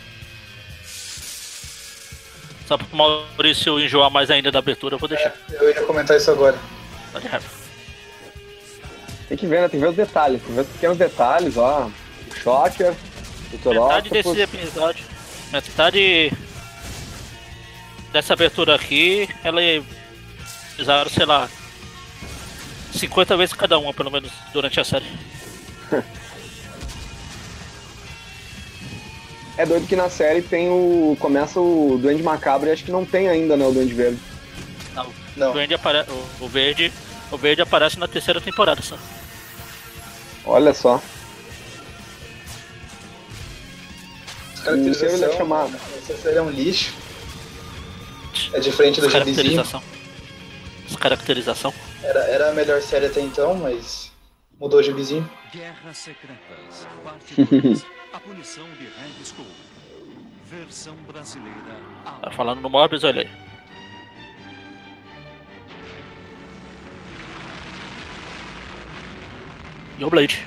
[2.67, 5.33] Só pro Maurício enjoar mais ainda da abertura, eu vou deixar.
[5.53, 6.59] Eu ia comentar isso agora.
[7.13, 7.47] Tá de raiva.
[9.29, 9.69] Tem que ver, né?
[9.69, 10.41] Tem que ver os detalhes.
[10.41, 11.91] Tem que ver os pequenos detalhes, ó.
[12.43, 12.95] Shocker.
[13.65, 15.05] Metade desse episódio.
[15.53, 16.33] Metade
[18.13, 19.83] dessa abertura aqui, ela é.
[20.79, 21.49] Usaram, sei lá.
[22.93, 25.07] 50 vezes cada uma, pelo menos, durante a série.
[29.59, 31.17] É doido que na série tem o.
[31.19, 33.67] Começa o Duende Macabro e acho que não tem ainda, né?
[33.67, 34.21] O Duende Verde.
[34.95, 35.07] Não.
[35.35, 35.51] Não.
[35.51, 36.05] O, verde apare...
[36.11, 36.93] o, o verde.
[37.33, 38.99] O verde aparece na terceira temporada só.
[40.45, 41.03] Olha só.
[44.67, 45.77] Caracterização, ele é chamado.
[45.97, 46.93] Essa série é um lixo.
[48.53, 49.63] É diferente do gibizinho.
[50.99, 51.73] Caracterização.
[52.03, 54.11] Era, era a melhor série até então, mas
[54.59, 55.29] mudou o gibizinho.
[55.53, 57.87] Guerras Secretas, parte 2.
[58.13, 59.47] A punição de Red Skull.
[60.51, 61.77] Versão brasileira.
[62.23, 63.29] Tá falando no Morbius, olha aí.
[69.99, 70.47] E o Blade.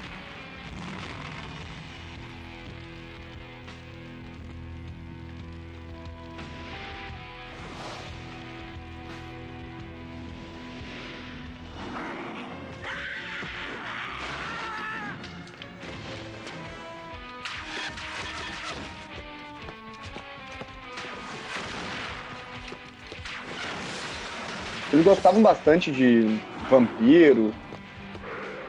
[25.09, 27.53] Gostavam bastante de vampiro,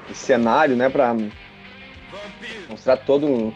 [0.08, 0.88] de cenário, né?
[0.88, 1.14] Pra
[2.68, 3.54] mostrar todo o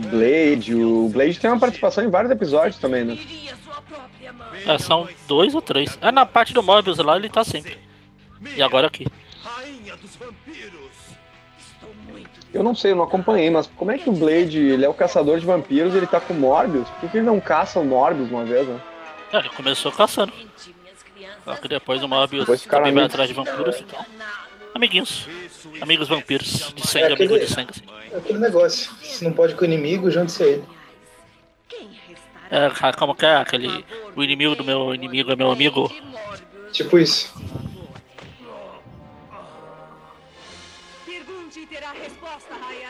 [0.00, 0.74] Blade.
[0.74, 3.18] O Blade tem uma participação em vários episódios também, né?
[4.66, 5.98] É, são dois ou três.
[6.00, 7.78] É na parte do Morbius lá ele tá sempre.
[8.56, 9.06] E agora aqui.
[12.54, 14.94] Eu não sei, eu não acompanhei, mas como é que o Blade, ele é o
[14.94, 16.88] caçador de vampiros e ele tá com o Morbius?
[17.00, 18.80] Por que ele não caça o Morbius uma vez, né?
[19.32, 20.32] É, ele começou caçando.
[21.44, 23.06] Só que depois o Morbius Depois também vai amigos.
[23.06, 24.04] atrás de vampiros então.
[24.74, 25.28] Amiguinhos.
[25.80, 26.72] Amigos vampiros.
[26.74, 27.70] De sangue, É aquele- amigo de sangue.
[27.70, 27.82] Assim.
[28.12, 28.90] É aquele negócio.
[29.02, 30.64] Se não pode com o inimigo, junte-se a ele.
[32.50, 33.84] É, ca- como que é aquele.
[34.14, 35.90] O inimigo do meu inimigo é meu amigo.
[36.70, 37.32] Tipo isso.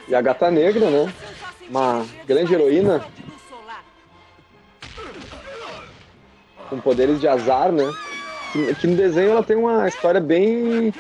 [0.09, 1.12] E a Gata Negra, né?
[1.69, 3.05] Uma grande heroína
[6.69, 7.85] com poderes de azar, né?
[8.53, 10.93] Que, que no desenho ela tem uma história bem,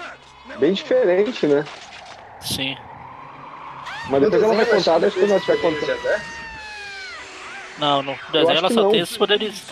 [0.58, 1.64] bem diferente, né?
[2.40, 2.76] Sim.
[4.08, 5.92] Mas depois ela vai contar, deixa que ela contar.
[5.92, 6.22] azar.
[7.78, 8.90] Não, no desenho acho ela só não.
[8.90, 9.62] tem esses poderes.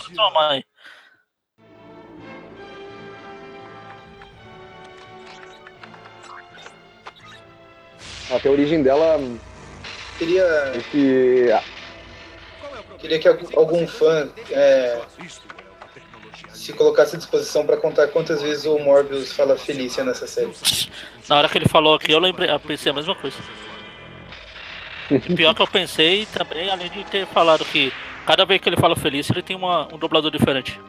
[8.29, 9.19] Ela tem a origem dela
[10.17, 11.47] Queria, que
[12.99, 15.01] queria que algum- algum fã é,
[16.61, 20.53] se colocasse à disposição pra contar quantas vezes o Morbius fala Felícia nessa série.
[21.27, 23.37] Na hora que ele falou aqui, eu lembrei, eu pensei a mesma coisa.
[25.09, 27.91] E pior que eu pensei também, além de ter falado que
[28.25, 30.79] cada vez que ele fala feliz, ele tem uma, um dublador diferente.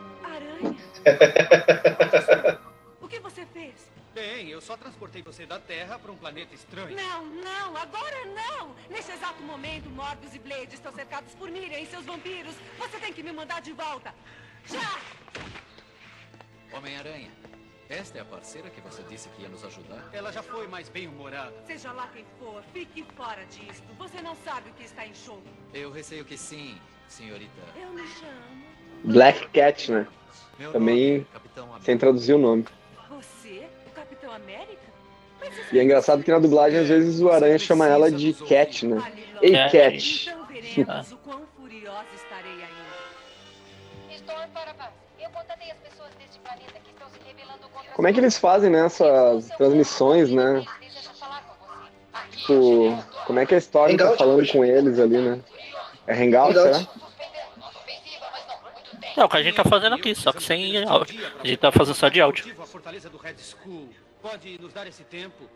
[3.01, 3.73] O que você fez?
[4.15, 6.95] Bem, eu só transportei você da Terra para um planeta estranho.
[6.95, 8.71] Não, não, agora não!
[8.91, 12.55] Nesse exato momento, Morbius e Blade estão cercados por Miriam e seus vampiros.
[12.79, 14.15] Você tem que me mandar de volta.
[14.71, 15.01] Já!
[16.73, 17.31] Homem-Aranha,
[17.89, 20.09] esta é a parceira que você disse que ia nos ajudar?
[20.13, 21.53] Ela já foi mais bem-humorada.
[21.67, 23.85] Seja lá quem for, fique fora disto.
[23.99, 25.43] Você não sabe o que está em jogo.
[25.75, 26.77] Eu receio que sim,
[27.09, 27.51] senhorita.
[27.81, 28.65] Eu me chamo.
[29.05, 30.07] Black Cat, né?
[30.59, 31.85] Meu Também nome, América.
[31.85, 32.65] sem traduzir o nome.
[33.11, 33.67] Você?
[33.87, 34.93] O Capitão América?
[35.73, 39.03] E é engraçado que na dublagem às vezes o Aranha chama ela de Cat, né?
[39.43, 40.31] Ei, Cat.
[40.31, 41.42] Então veremos o quão
[47.95, 50.65] Como é que eles fazem né, essas transmissões, né?
[52.31, 54.53] Tipo, como é que a história tá Hangout, falando poxa.
[54.53, 55.41] com eles ali, né?
[56.07, 56.77] É Hangout, Hangout.
[56.79, 57.03] será?
[59.17, 61.27] É o que a gente tá fazendo aqui, só que sem áudio.
[61.41, 62.55] A gente tá fazendo só de áudio.
[62.61, 63.91] A fortaleza do Red Skull
[64.23, 65.49] pode nos dar esse tempo?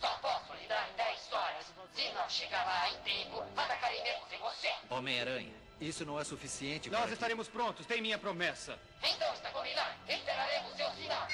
[0.00, 1.66] Só posso lhe dar 10 horas.
[1.92, 4.68] Se não chegar lá em tempo, atacaremos em você.
[4.90, 7.12] Homem-Aranha, isso não é suficiente Nós para...
[7.12, 8.78] estaremos prontos, tem minha promessa.
[9.02, 9.90] Então está combinado.
[10.08, 11.28] Esperaremos seu sinal.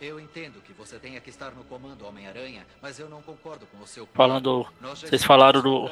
[0.00, 3.78] Eu entendo que você tenha que estar no comando Homem-Aranha, mas eu não concordo com
[3.82, 4.06] o seu.
[4.14, 4.66] Falando.
[4.80, 5.90] Vocês falaram do.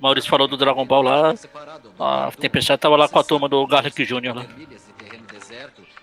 [0.00, 1.34] Maurício falou do Dragon Ball lá.
[2.00, 4.34] A Tempestade tava lá com a turma do Garlic Jr.
[4.34, 4.44] lá.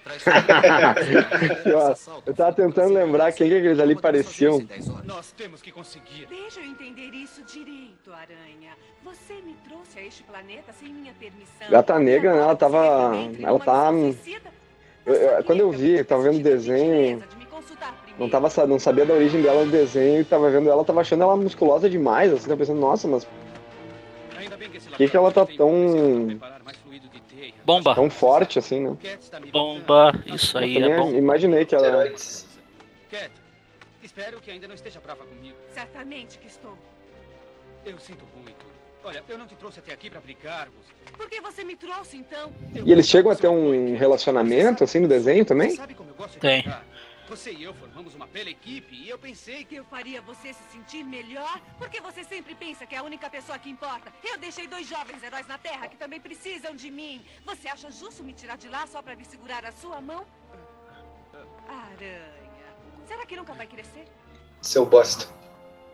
[2.25, 4.61] eu tava tentando lembrar quem que aqueles ali pareciam.
[5.05, 6.27] Nós temos que conseguir.
[6.29, 8.73] Deixa eu entender isso direito, Aranha.
[9.03, 11.69] Você me trouxe a este planeta sem minha permissão.
[11.69, 13.11] Gata Negra, né, ela tava-
[13.41, 13.91] ela tá-
[15.45, 17.21] quando eu vi, eu tava vendo o desenho,
[18.17, 21.23] não, tava, não sabia da origem dela no desenho e tava vendo ela, tava achando
[21.23, 23.27] ela musculosa demais, assim, tava pensando, nossa, mas
[24.37, 26.39] Ainda bem que esse que que ela tá tão-
[27.65, 27.95] Bomba.
[27.95, 28.97] tão forte assim, né?
[29.52, 30.12] Bomba.
[30.26, 31.12] Isso aí é bom.
[31.12, 32.06] imaginei que ela.
[33.10, 33.32] Cat,
[34.02, 35.56] espero que ainda não esteja brava comigo.
[35.73, 36.78] Certamente que estou.
[37.86, 38.73] Eu sinto muito.
[39.06, 40.21] Olha, eu não te trouxe até aqui para.
[41.17, 42.52] Por que você me trouxe, então?
[42.86, 45.71] E eles chegam a do ter seu um relacionamento, assim, no desenho também?
[45.71, 46.63] Você sabe como eu gosto de Tem.
[47.29, 50.63] Você e eu formamos uma bela equipe e eu pensei que Eu faria você se
[50.71, 51.62] sentir melhor?
[51.77, 54.13] Porque você sempre pensa que é a única pessoa que importa.
[54.23, 57.23] Eu deixei dois jovens heróis na Terra que também precisam de mim.
[57.45, 60.25] Você acha justo me tirar de lá só pra vir segurar a sua mão?
[61.67, 62.33] Aranha.
[63.07, 64.05] Será que nunca vai crescer?
[64.62, 65.27] Seu bosta.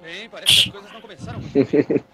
[0.01, 2.03] Bem, parece que as coisas não começaram muito bem.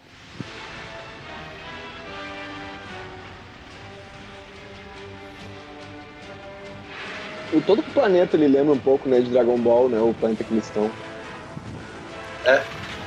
[7.53, 10.43] O todo o planeta ele lembra um pouco, né, de Dragon Ball, né, o planeta
[10.43, 10.91] que eles estão.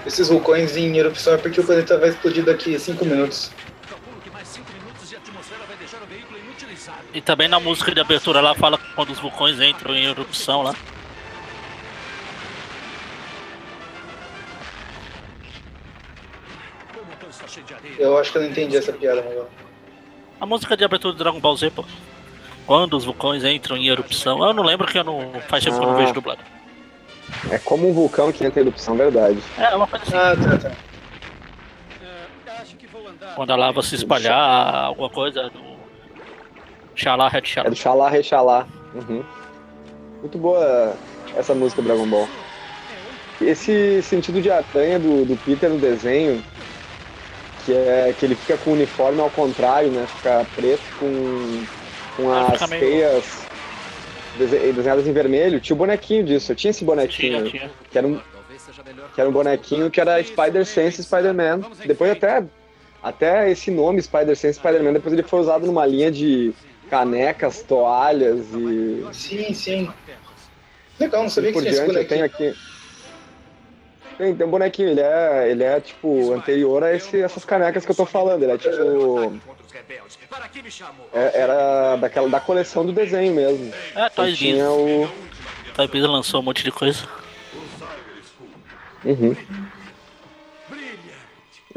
[0.07, 3.51] Esses vulcões em erupção é porque o planeta vai explodir daqui a 5 minutos.
[3.88, 6.98] Calculo que mais 5 minutos de atmosfera vai deixar o veículo inutilizado.
[7.12, 10.74] E também na música de abertura lá fala quando os vulcões entram em erupção lá.
[17.98, 19.48] Eu acho que eu não entendi essa piada, Miguel.
[20.40, 21.85] A música de abertura do Dragon Ball Z, pô.
[22.68, 24.44] Quando os vulcões entram em erupção.
[24.44, 25.33] Eu não lembro que eu não.
[25.48, 26.00] Faz tempo que eu não Ah.
[26.00, 26.40] vejo dublado.
[27.50, 29.38] É como um vulcão que entra em erupção, verdade.
[29.57, 30.16] É, uma coisa assim.
[30.16, 30.76] Ah, tá, tá.
[32.04, 33.35] É.
[33.35, 35.66] Quando a lava se espalhar, alguma coisa do.
[36.94, 37.70] Xalá, Red É Xalá.
[37.70, 38.66] do Xalá Rechalá.
[38.94, 39.24] Uhum.
[40.20, 40.94] Muito boa
[41.37, 42.28] essa música do Dragon Ball.
[43.40, 46.42] Esse sentido de aranha do, do Peter no desenho,
[47.64, 50.07] que é que ele fica com o uniforme ao contrário, né?
[50.16, 51.64] Fica preto com,
[52.18, 53.24] com as teias
[54.37, 55.61] dese- desenhadas em vermelho.
[55.61, 57.38] Tinha o bonequinho disso, eu tinha esse bonequinho.
[57.46, 57.70] Tinha, tinha.
[57.90, 61.61] Que era um, Talvez seja melhor que era um bonequinho que era Spider-Sense Spider-Man.
[61.87, 62.44] Depois até,
[63.02, 66.52] até esse nome Spider-Sense Spider-Man, depois ele foi usado numa linha de
[66.90, 69.88] canecas, toalhas e Sim, sim.
[70.98, 71.96] Legal, não sabia que por tinha esse diante.
[71.98, 72.50] Eu tenho bonequinho.
[72.50, 72.59] aqui...
[74.18, 77.92] Tem, tem um bonequinho, ele é, ele é tipo anterior a esse- essas canecas que
[77.92, 78.42] eu tô falando.
[78.42, 79.38] Ele é tipo.
[79.88, 80.18] Rebeldes.
[80.29, 81.09] Para que me chamou?
[81.12, 83.72] é- era daquela da coleção do desenho mesmo.
[83.94, 84.38] É, Ele Toys Biz.
[84.38, 85.09] tinha o.
[85.74, 87.07] Toys Biz lançou um monte de coisa.
[89.05, 89.35] Uhum.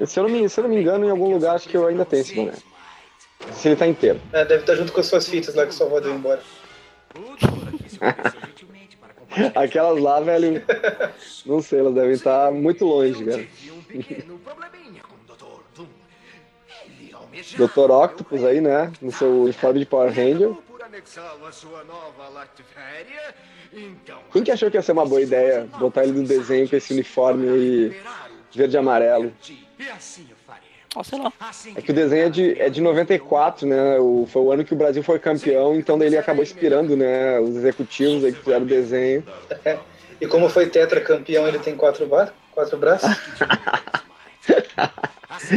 [0.06, 1.86] Se eu, não me, se eu não me engano, em algum lugar acho que eu
[1.88, 2.62] ainda tenho esse boneco.
[3.54, 4.20] Se ele tá inteiro.
[4.34, 6.42] É, deve estar junto com as suas fitas lá que sua avó deu embora.
[9.56, 10.62] Aquelas lá, velho.
[11.46, 13.46] Não sei, elas devem estar muito longe, cara.
[17.58, 17.92] Dr.
[17.92, 18.92] Octopus aí, né?
[19.02, 20.54] No seu uniforme de Power Ranger.
[24.32, 26.94] Quem que achou que ia ser uma boa ideia botar ele no desenho com esse
[26.94, 28.02] uniforme aí
[28.54, 29.34] verde e amarelo?
[30.94, 31.32] Ó, sei lá.
[31.76, 33.98] É que o desenho é de, é de 94, né?
[34.00, 37.40] O, foi o ano que o Brasil foi campeão, então daí ele acabou inspirando, né?
[37.40, 39.24] Os executivos aí que fizeram o desenho.
[40.20, 43.10] E como foi tetracampeão, ele tem quatro, ba quatro braços?
[45.30, 45.56] Assim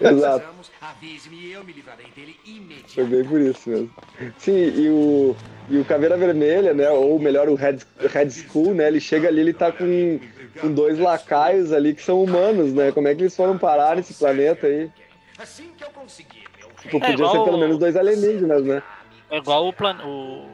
[0.00, 0.36] Exato.
[0.38, 3.04] encontramos, avise-me e eu me livrarei dele Foi imediatamente.
[3.04, 3.90] bem por isso mesmo.
[4.38, 5.36] Sim, e o,
[5.70, 6.90] e o Caveira Vermelha, né?
[6.90, 7.78] Ou melhor, o Red,
[8.12, 8.88] Red Skull, né?
[8.88, 10.18] Ele chega ali, ele tá com,
[10.60, 12.90] com dois lacaios ali que são humanos, né?
[12.92, 14.90] Como é que eles foram parar nesse planeta aí?
[15.38, 16.44] Assim que eu conseguir
[16.82, 18.82] Tipo, É podia ser pelo o- menos dois alienígenas, né?
[19.30, 19.96] É igual o plan...
[20.04, 20.50] o.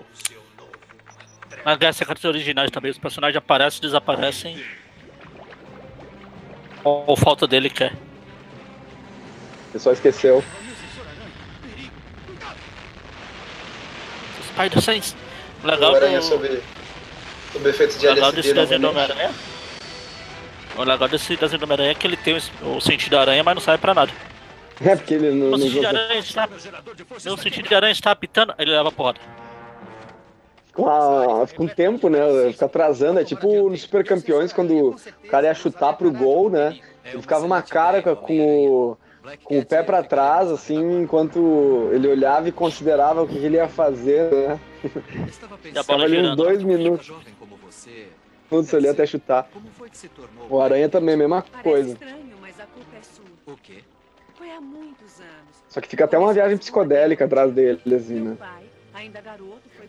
[1.65, 4.63] Nas Guerras Secretas originais também, os personagens aparecem e desaparecem.
[6.85, 7.93] Ou, falta dele quer.
[9.69, 10.43] O pessoal esqueceu.
[14.49, 15.15] Spider Sense.
[15.63, 16.25] O O legal Aranha do.
[16.25, 16.63] sobre,
[17.53, 18.89] sobre efeitos de O legal desse desenho do.
[18.89, 19.31] Homem-Aranha.
[20.77, 23.55] O legal desse desenho do Homem-Aranha é que ele tem o sentido da aranha, mas
[23.55, 24.13] não serve pra nada.
[24.83, 25.49] É porque ele não.
[25.49, 26.49] O não sentido de aranha está.
[27.27, 29.21] O sentido de aranha está apitando, ele leva porrada.
[30.81, 32.53] Fica, uma, fica um tempo, né?
[32.53, 33.21] Fica atrasando.
[33.21, 36.79] É tipo nos Super Campeões, quando o cara ia chutar pro gol, né?
[37.05, 38.99] Ele ficava uma cara com, com o,
[39.45, 43.69] com o pé pra trás, assim, enquanto ele olhava e considerava o que ele ia
[43.69, 44.61] fazer, né?
[45.65, 47.13] Estava ali uns dois minutos,
[48.51, 49.49] minutos ali até chutar.
[50.49, 51.97] O Aranha também, mesma coisa.
[52.03, 53.25] é sua.
[53.47, 53.83] O quê?
[54.35, 55.65] Foi há muitos anos.
[55.69, 58.37] Só que fica até uma viagem psicodélica atrás dele, assim, né?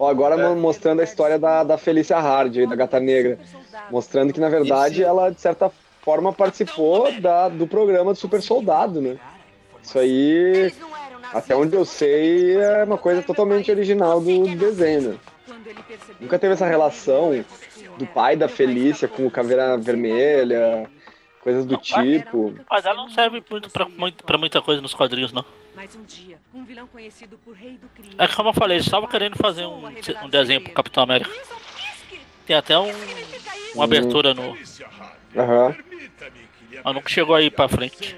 [0.02, 3.38] Ó, agora mo- mostrando a história da, da Felícia Hard, aí, da Gata Negra.
[3.92, 5.72] Mostrando que, na verdade, ela, de certa
[6.02, 9.18] forma, participou da, do programa do Super Soldado, né?
[9.84, 10.74] Isso aí,
[11.32, 15.18] até onde eu sei, é uma coisa totalmente original do desenho, né?
[16.20, 17.46] Nunca teve essa relação
[17.96, 20.90] do pai da Felícia com o Caveira Vermelha,
[21.42, 22.56] coisas do tipo.
[22.68, 25.46] Mas ela não serve muito pra, muito, pra muita coisa nos quadrinhos, não.
[25.76, 28.14] Mas um dia, um vilão conhecido por rei do crime.
[28.18, 29.86] É como eu falei, eles estavam querendo fazer um,
[30.24, 31.32] um desenho pro Capitão América.
[32.46, 32.92] Tem até um,
[33.74, 34.58] uma abertura no.
[35.36, 35.76] Aham.
[36.84, 38.18] Mas nunca chegou aí pra frente.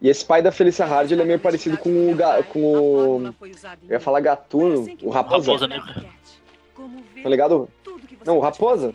[0.00, 2.14] E esse pai da Felícia Hard, ele é meio parecido com o...
[2.16, 3.26] ga- Com o
[3.88, 5.52] eu ia falar gatuno, o Raposa.
[5.52, 6.04] Raposa Negra.
[7.22, 7.68] Tá ligado?
[8.26, 8.92] Não, o Raposa.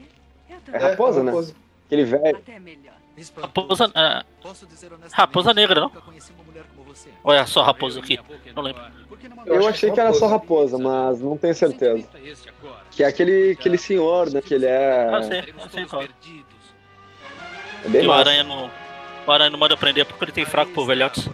[0.73, 1.31] É Raposa, né?
[1.85, 2.43] Aquele velho.
[3.41, 3.91] Raposa.
[3.95, 4.23] é,
[5.13, 5.91] Raposa Negra, não?
[7.23, 8.19] Olha só, raposa aqui.
[8.55, 8.81] Não lembro.
[9.45, 12.05] Eu achei que era só raposa, mas não tenho certeza.
[12.91, 14.41] Que é aquele, aquele senhor, né?
[14.41, 15.09] Que ele é.
[15.11, 16.03] Ah, sei, eu sei qual.
[16.03, 16.07] é
[17.87, 18.29] bem E o massa.
[18.29, 18.69] Aranha não.
[19.25, 21.27] O Aranha não manda prender porque ele tem fraco por velhotes.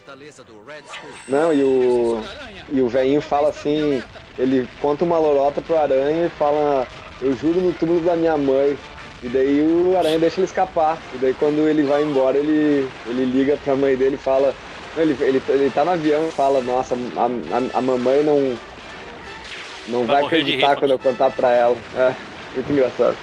[1.27, 2.23] Não, e o.
[2.71, 4.01] E o velhinho fala assim.
[4.37, 6.87] Ele conta uma lorota pro Aranha e fala:
[7.21, 8.77] Eu juro no túmulo da minha mãe.
[9.21, 10.97] E daí o Aranha deixa ele escapar.
[11.13, 14.53] E daí quando ele vai embora, ele, ele liga pra mãe dele e fala.
[14.95, 18.57] Ele, ele, ele tá no avião e fala: Nossa, a, a, a mamãe não.
[19.87, 21.75] Não Vai vai, acreditar quando eu contar pra ela.
[21.95, 22.13] É,
[22.55, 23.17] muito engraçado.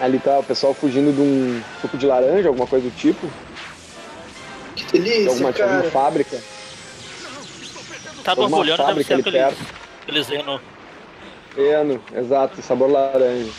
[0.00, 3.26] Ali tá o pessoal fugindo de um suco de laranja, alguma coisa do tipo.
[4.74, 5.90] Que De delícia, alguma, de alguma cara.
[5.90, 6.38] fábrica.
[8.22, 9.38] Tá Alguma borbulhando, deve fábrica ser ali aquele.
[9.38, 9.74] perto.
[10.02, 10.60] Aquele Zeno.
[11.54, 13.50] Peno, exato, sabor laranja.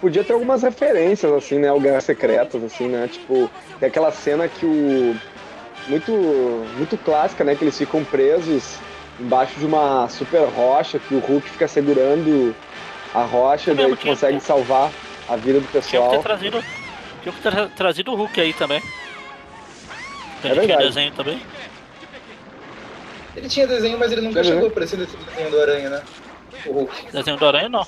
[0.00, 4.48] Podia ter algumas referências, assim, né, ao Guerras Secretas, assim, né, tipo, tem aquela cena
[4.48, 5.14] que o...
[5.88, 6.10] muito,
[6.78, 8.76] muito clássica, né, que eles ficam presos
[9.18, 12.54] embaixo de uma super rocha, que o Hulk fica segurando
[13.14, 14.90] a rocha, É daí tinha- consegue salvar
[15.28, 16.22] a vida do Tinha que ter pessoal.
[16.22, 16.64] trazido.
[17.22, 18.78] Tinha que ter tra- trazido o Hulk aí também.
[20.42, 20.84] É Ele tinha verdade.
[20.88, 21.42] desenho também.
[23.36, 24.44] Ele tinha desenho, mas ele nunca Uhum.
[24.46, 26.02] chegou a aparecer nesse desenho do Aranha, né?
[27.12, 27.86] Desenho do Aranha não.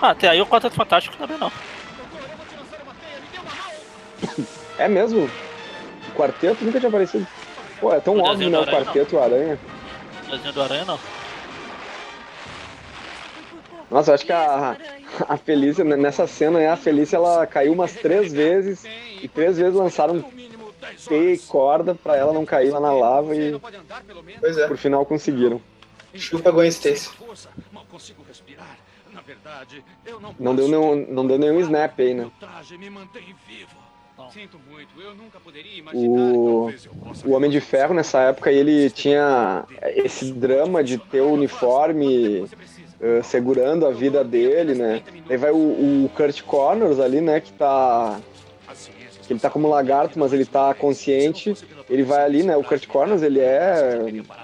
[0.00, 1.50] Ah, até aí o Quarteto Fantástico também não.
[4.78, 5.28] É mesmo?
[6.08, 7.26] O quarteto nunca tinha aparecido.
[7.80, 9.58] Pô, é tão O óbvio, né, o quarteto e o aranha.
[10.30, 10.98] Desenho do Aranha não.
[13.90, 14.76] Nossa, eu acho que a,
[15.28, 18.84] a Felícia, nessa cena, né, a Felícia ela caiu umas três vezes
[19.20, 20.24] e três vezes lançaram
[21.06, 23.58] teia e corda pra ela não cair lá na lava e
[24.40, 24.66] Pois é.
[24.66, 25.60] por final conseguiram.
[26.14, 27.10] Chupa Gwen Stacy.
[27.92, 28.78] Consigo respirar.
[29.12, 32.24] Na verdade, eu não Não deu nenhum, não deu nenhum snap aí, né?
[32.24, 33.76] O traje me mantém vivo.
[34.32, 36.32] Sinto muito, eu nunca poderia imaginar.
[36.32, 36.72] O,
[37.26, 39.64] o Homem de Ferro nessa época ele tinha
[39.96, 42.48] esse drama de ter o uniforme
[42.98, 45.02] eh, segurando a vida dele, né?
[45.28, 45.56] Aí vai o,
[46.04, 48.18] o Kurt Connors ali, né, que tá
[49.28, 51.54] ele tá como lagarto, mas ele tá consciente.
[51.90, 52.56] Ele vai ali, né?
[52.56, 53.98] O Kurt Connors, ele é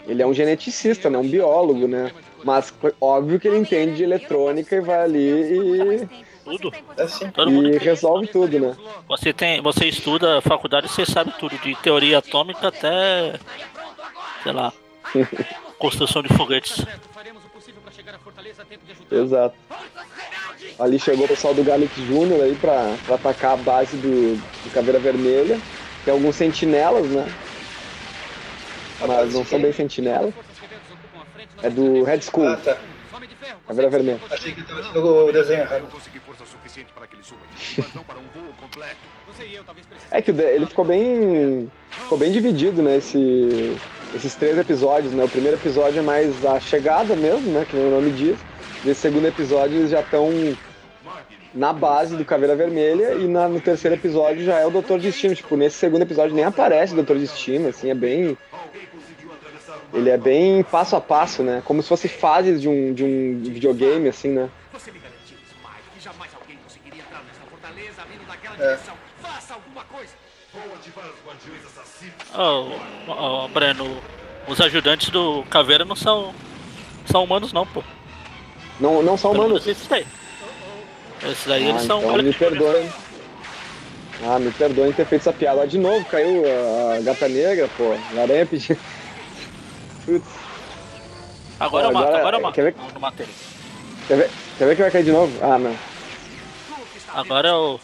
[0.07, 2.13] ele é um geneticista, né, um biólogo, né?
[2.45, 6.09] Mas óbvio que ele entende de eletrônica e vai ali e,
[6.45, 6.73] Tudo.
[6.97, 7.31] Assim.
[7.31, 7.69] Todo mundo.
[7.69, 8.77] e resolve tudo, né?
[9.09, 9.61] Você tem.
[9.61, 13.39] Você estuda a faculdade, você sabe tudo, de teoria atômica até.
[14.43, 14.73] sei lá.
[15.79, 16.85] construção de foguetes.
[17.15, 19.17] Faremos o possível para chegar à fortaleza a tempo de ajudar.
[19.17, 19.55] Exato.
[20.79, 24.73] Ali chegou o pessoal do Gallic Júnior aí pra, pra atacar a base do, do
[24.73, 25.61] Caveira Vermelha.
[26.05, 27.33] Tem alguns sentinelas, né?
[29.07, 30.35] Mas não são bem sentinelas.
[31.63, 32.77] É do Red Skull, Ah, tá.
[33.67, 34.21] Caveira Vermelha.
[34.31, 35.89] Achei que tava sendo o desenho errado.
[40.11, 41.71] É que o ele ficou bem.
[41.91, 42.97] Ficou bem dividido, né?
[42.97, 43.77] Esse,
[44.15, 45.25] esses três episódios, né?
[45.25, 47.67] O primeiro episódio é mais a chegada mesmo, né?
[47.69, 48.39] Que nem o nome diz.
[48.85, 50.31] Nesse segundo episódio eles já estão
[51.55, 55.35] na base do Caveira Vermelha e na- no terceiro episódio já é o Doutor Destino.
[55.35, 58.37] Tipo, nesse segundo episódio nem aparece o Doutor Destino, assim, é bem.
[59.93, 61.63] Ele é bem passo a passo, né?
[61.65, 64.51] Como se fosse fases de um, de um videogame, assim, né?
[64.73, 68.75] Você me garantiu, Smile, que jamais alguém conseguiria entrar nessa fortaleza vindo daquela É.
[68.75, 68.95] direção.
[69.23, 70.13] Faça alguma coisa.
[72.35, 73.97] Ô, ô, Breno,
[74.47, 76.35] os ajudantes do Caveira não são.
[77.07, 77.83] são humanos não, pô.
[78.79, 79.67] Não, não são humanos.
[79.67, 80.07] Esses daí.
[81.23, 82.01] Esses daí Ah, eles são.
[82.03, 82.89] então me perdoem.
[84.25, 85.61] Ah, me perdoem ter feito essa piada.
[85.61, 87.93] Ó, de novo, caiu a, a gata negra, pô.
[88.17, 88.77] A aranha pediu.
[91.61, 92.55] Agora eu mato, Agora, agora eu mato.
[92.55, 92.75] quer ver?
[92.79, 93.27] Não, não matei.
[94.07, 95.33] quer ver, quer ver que vai cair de novo?
[95.43, 95.77] Ah, não.
[97.15, 97.81] Agora eu.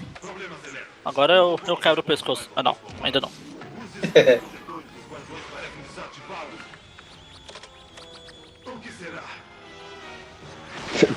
[1.04, 2.48] Agora eu, eu quebro o pescoço.
[2.56, 3.30] Ah não, ainda não.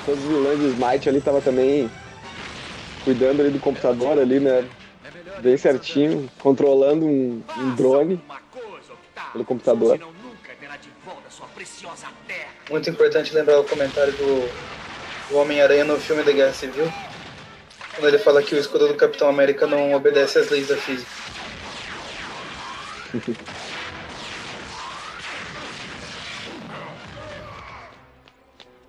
[0.04, 1.90] Todos os vilões do Smite ali tava também
[3.04, 4.68] cuidando ali do computador ali, né?
[5.40, 8.20] Bem certinho, controlando um, um drone
[9.32, 9.98] pelo computador.
[11.58, 12.54] Preciosa terra.
[12.70, 14.48] Muito importante lembrar o comentário do,
[15.28, 16.88] do Homem-Aranha no filme da Guerra Civil.
[17.96, 21.10] Quando ele fala que o escudo do Capitão América não obedece às leis da física.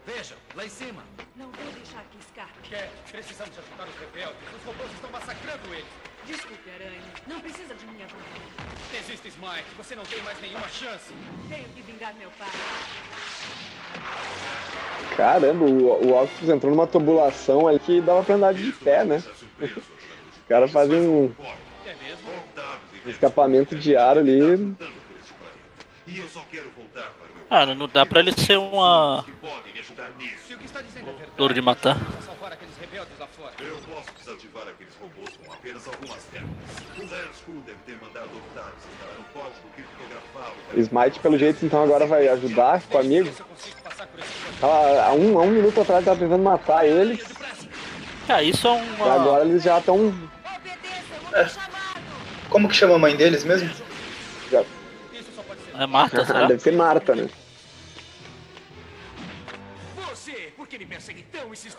[0.05, 1.03] Vejam, lá em cima.
[1.35, 2.69] Não vou deixar que escape.
[2.69, 4.37] Cat, precisamos ajudar os rebeldes.
[4.55, 5.85] Os robôs estão massacrando eles.
[6.27, 7.01] Desculpe, Aranha.
[7.25, 8.38] Não precisa de minha ajuda.
[9.29, 9.65] Desiste, Smite.
[9.77, 11.13] Você não tem mais nenhuma chance.
[11.47, 12.49] Tenho que vingar meu pai.
[15.15, 19.23] Caramba, o, o Octopus entrou numa tubulação ali que dava pra andar de pé, né?
[19.61, 21.33] Os caras fazem um
[21.85, 22.29] É mesmo?
[23.05, 24.39] um escapamento de ar ali.
[27.49, 29.23] Ah, não dá pra ele ser uma.
[29.25, 30.47] que podem me ajudar nisso.
[30.47, 31.97] Se o que está dizendo é de matar.
[33.59, 36.49] Eu posso desativar aqueles robôs com apenas algumas teclas.
[36.97, 38.29] O Lerskull deve ter mandado
[40.75, 43.29] Smite, pelo jeito, então agora vai ajudar, amigo.
[43.29, 44.25] Por esse corredor.
[44.59, 47.25] Tava, há, um, há um minuto atrás tava tentando matar eles,
[48.27, 49.13] Ah, isso é e uma.
[49.13, 50.13] agora eles já estão.
[51.31, 51.49] Chamado.
[52.49, 53.69] Como que chama a mãe deles mesmo?
[54.51, 54.61] Já...
[55.13, 55.81] Isso só pode ser.
[55.81, 56.45] É Marta, será?
[56.47, 57.29] Deve ser Marta, né?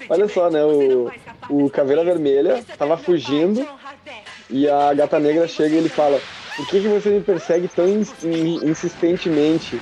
[0.08, 0.64] Olha só, né?
[0.64, 1.10] O,
[1.48, 3.66] o Caveira Vermelha tava fugindo
[4.48, 6.20] e a Gata Negra chega e ele fala:
[6.56, 9.80] Por que, que você me persegue tão ins- in- insistentemente?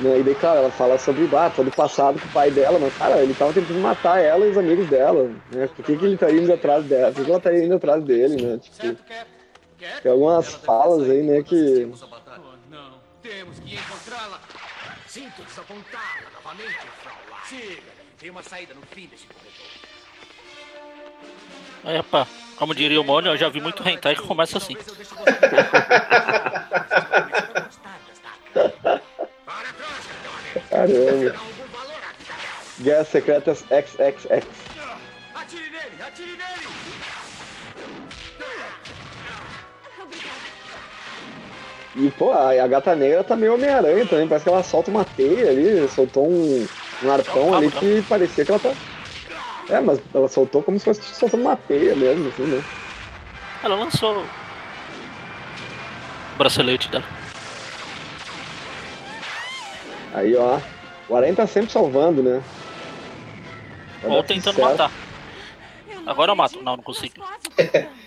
[0.00, 0.18] Né?
[0.18, 2.92] E daí, claro, ela fala sobre ah, todo o passado com o pai dela, mas,
[2.96, 5.68] cara, ele tava tentando matar ela e os amigos dela, né?
[5.68, 7.12] Por que, que ele estaria indo atrás dela?
[7.12, 8.58] Por que ela estaria indo atrás dele, né?
[8.58, 9.26] Tipo, Cat?
[9.78, 10.02] Cat?
[10.02, 11.88] tem algumas falas aí, né, que.
[11.92, 12.94] Oh, não.
[13.22, 14.40] Temos que encontrá-la.
[15.06, 17.44] Sinto desapontada novamente, Fraulein.
[17.48, 17.82] Siga,
[18.18, 19.64] tem uma saída no fim desse corredor.
[22.20, 22.43] É.
[22.56, 24.76] Como diria o Mônio, eu já vi muito hentai que começa assim.
[30.70, 31.34] Caramba.
[32.80, 34.26] Guerras Secretas XXX.
[35.34, 36.68] Atire nele, atire nele!
[41.96, 44.26] E, pô, a, a Gata Negra tá meio Homem-Aranha também.
[44.26, 46.66] Parece que ela solta uma teia ali, soltou um,
[47.04, 48.74] um arpão ali que parecia que ela tá.
[49.68, 52.62] É, mas ela soltou como se fosse soltando uma teia mesmo, assim, né?
[53.62, 54.26] Ela lançou o
[56.36, 57.04] bracelete dela.
[60.12, 60.60] Aí, ó.
[61.08, 62.42] O Aranha tá sempre salvando, né?
[64.02, 64.70] Vai Ou tentando certo.
[64.70, 64.90] matar.
[66.06, 66.62] Agora eu mato.
[66.62, 67.24] Não, não consigo.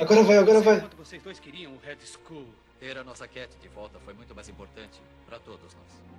[0.00, 0.76] Agora vai, agora vai.
[0.76, 2.46] Enquanto vocês dois queriam o Red Skull.
[2.80, 6.11] Ter a nossa Cat de volta foi muito mais importante para todos nós.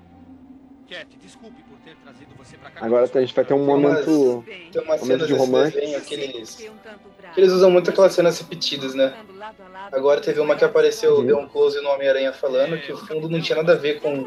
[0.93, 2.85] Cat, desculpe por ter trazido você pra cá.
[2.85, 4.43] Agora a gente vai ter um Tem umas- momento.
[4.45, 5.71] Tem umas Momento cenas de romance.
[5.79, 9.13] desenho que eles, usam muito aquelas cenas repetidas, né?
[9.41, 9.95] A.
[9.95, 13.41] Agora teve uma que apareceu, deu um close no Homem-Aranha falando que o fundo não
[13.41, 14.19] tinha nada a ver com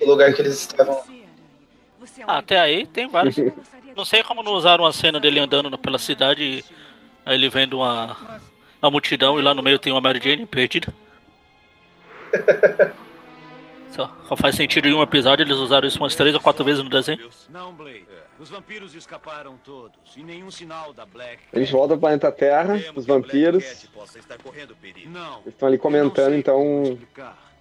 [0.00, 0.94] o lugar que eles estavam.
[0.96, 1.22] É
[2.26, 3.36] Ah, até aí tem vários.
[3.94, 6.64] Não sei como não usaram uma cena dele andando pela cidade e
[7.26, 8.40] aí ele vendo uma,
[8.80, 10.92] uma multidão e lá no meio tem uma Mary Jane perdida.
[13.92, 16.82] Só, só faz sentido em um episódio, eles usaram isso umas três ou quatro vezes
[16.82, 17.28] no desenho.
[17.50, 18.06] Não, Blade.
[18.38, 21.38] Os vampiros escaparam todos e nenhum sinal da Black.
[21.52, 23.88] A gente volta ao planeta Terra, os vampiros.
[25.06, 25.34] Não.
[25.40, 26.98] Eles estão ali comentando, então,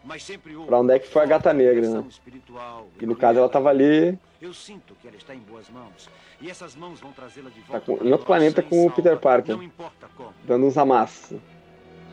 [0.03, 2.03] Mas sempre houve pra onde é que foi a gata negra, né?
[2.99, 6.09] E no caso ela tava ali Eu sinto que ela está em boas mãos.
[6.41, 7.86] E essas mãos vão trazê-la de Tá volta.
[7.86, 8.91] com- para em outro planeta com o.
[8.91, 9.55] Peter Parker.
[9.55, 10.34] Não importa como.
[10.43, 11.38] dando uns amassos.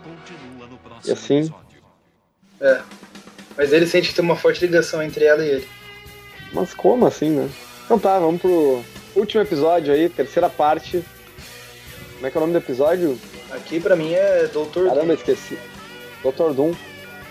[0.05, 1.83] Continua no E assim, episódio.
[2.61, 2.83] É.
[3.59, 5.69] Mas ele sente que tem uma forte ligação entre ela e ele.
[6.53, 7.51] mas como assim, né?
[7.85, 8.83] Então tá, vamos pro
[9.17, 11.05] último episódio aí, terceira parte.
[12.15, 13.19] Como é que é o nome do episódio?
[13.51, 15.59] Aqui pra mim é Doutor Caramba, esqueci.
[16.23, 16.53] Dr.
[16.55, 16.73] Doom.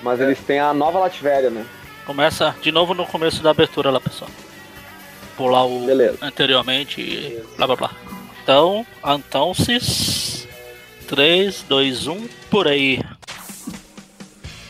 [0.03, 1.65] Mas eles têm a nova Latvéria, né?
[2.05, 4.29] Começa de novo no começo da abertura lá, pessoal.
[5.35, 6.17] Pular o Beleza.
[6.21, 7.91] anteriormente e blá blá blá.
[8.43, 10.47] Então, se
[11.07, 13.01] 3, 2, 1, por aí.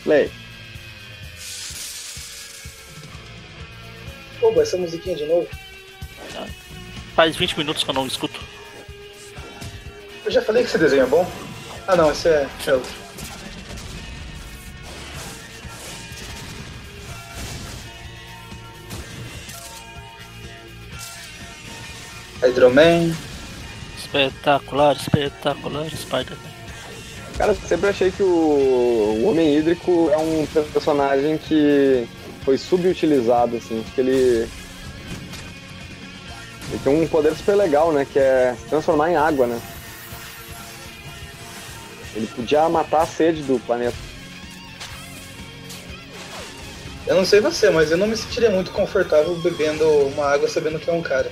[0.04, 0.30] Play.
[4.40, 5.48] Pô, essa musiquinha de novo.
[7.14, 8.40] Faz 20 minutos que eu não escuto.
[10.24, 11.28] Eu já falei que esse desenho é bom.
[11.86, 12.92] Ah não, esse é, é outro.
[22.42, 23.12] Hydroman.
[23.98, 26.48] Espetacular, espetacular, Spider-Man.
[27.36, 32.06] Cara, sempre achei que o, o Homem Hídrico é um personagem que
[32.48, 34.48] foi subutilizado, assim, porque ele.
[36.70, 38.06] Ele tem um poder super legal, né?
[38.10, 39.60] Que é se transformar em água, né?
[42.14, 43.96] Ele podia matar a sede do planeta.
[47.06, 50.78] Eu não sei você, mas eu não me sentiria muito confortável bebendo uma água sabendo
[50.78, 51.30] que é um cara.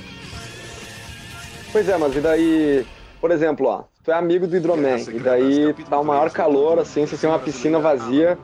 [1.72, 2.86] Pois é, mas e daí,
[3.22, 7.06] por exemplo, ó, tu é amigo do Hidroman, e daí tá o maior calor, assim,
[7.06, 8.38] você tem uma piscina vazia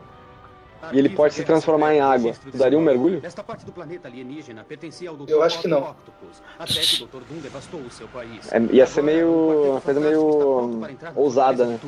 [0.90, 2.34] e ele pode se transformar em água.
[2.50, 3.20] Tu daria um mergulho?
[3.22, 5.30] Esta parte do planeta alienígena pertencia ao Dr.
[5.30, 5.78] Eu acho que não.
[5.78, 7.24] Octopus, até que o Dr.
[7.28, 8.50] Doom devastou o seu país.
[8.52, 9.72] É, ia ser meio.
[9.72, 10.80] uma coisa meio.
[11.14, 11.78] ousada, né?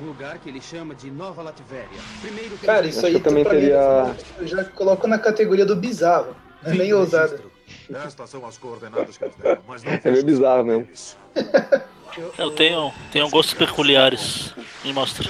[0.00, 1.88] Lugar que ele chama de Nova Latvéria.
[2.20, 6.36] Primeiro que Cara, isso aí eu também teria- eu já coloco na categoria do bizarro.
[6.64, 7.50] É meio ousado.
[7.92, 9.24] Estas são as coordenadas que
[9.66, 10.88] mas não É meio bizarro mesmo.
[12.36, 14.54] Eu tenho, tenho gostos peculiares.
[14.84, 15.28] Me mostra.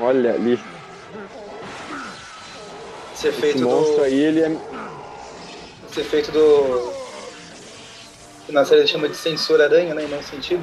[0.00, 0.60] Olha ali.
[3.14, 4.02] Esse Esse efeito monstro do.
[4.02, 4.56] aí, ele é.
[5.90, 6.92] Esse efeito do.
[8.46, 10.04] que na série chama de censura aranha, né?
[10.04, 10.62] Em não sentido.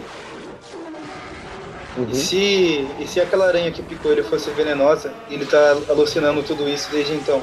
[1.98, 2.10] Uhum.
[2.12, 6.68] E se, e se aquela aranha que picou ele fosse venenosa, ele tá alucinando tudo
[6.68, 7.42] isso desde então.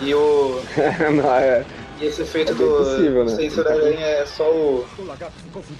[0.00, 0.60] E o.
[1.14, 1.64] Não, é.
[2.00, 3.34] E esse efeito É do possível, né?
[3.34, 4.86] censura aranha é só o,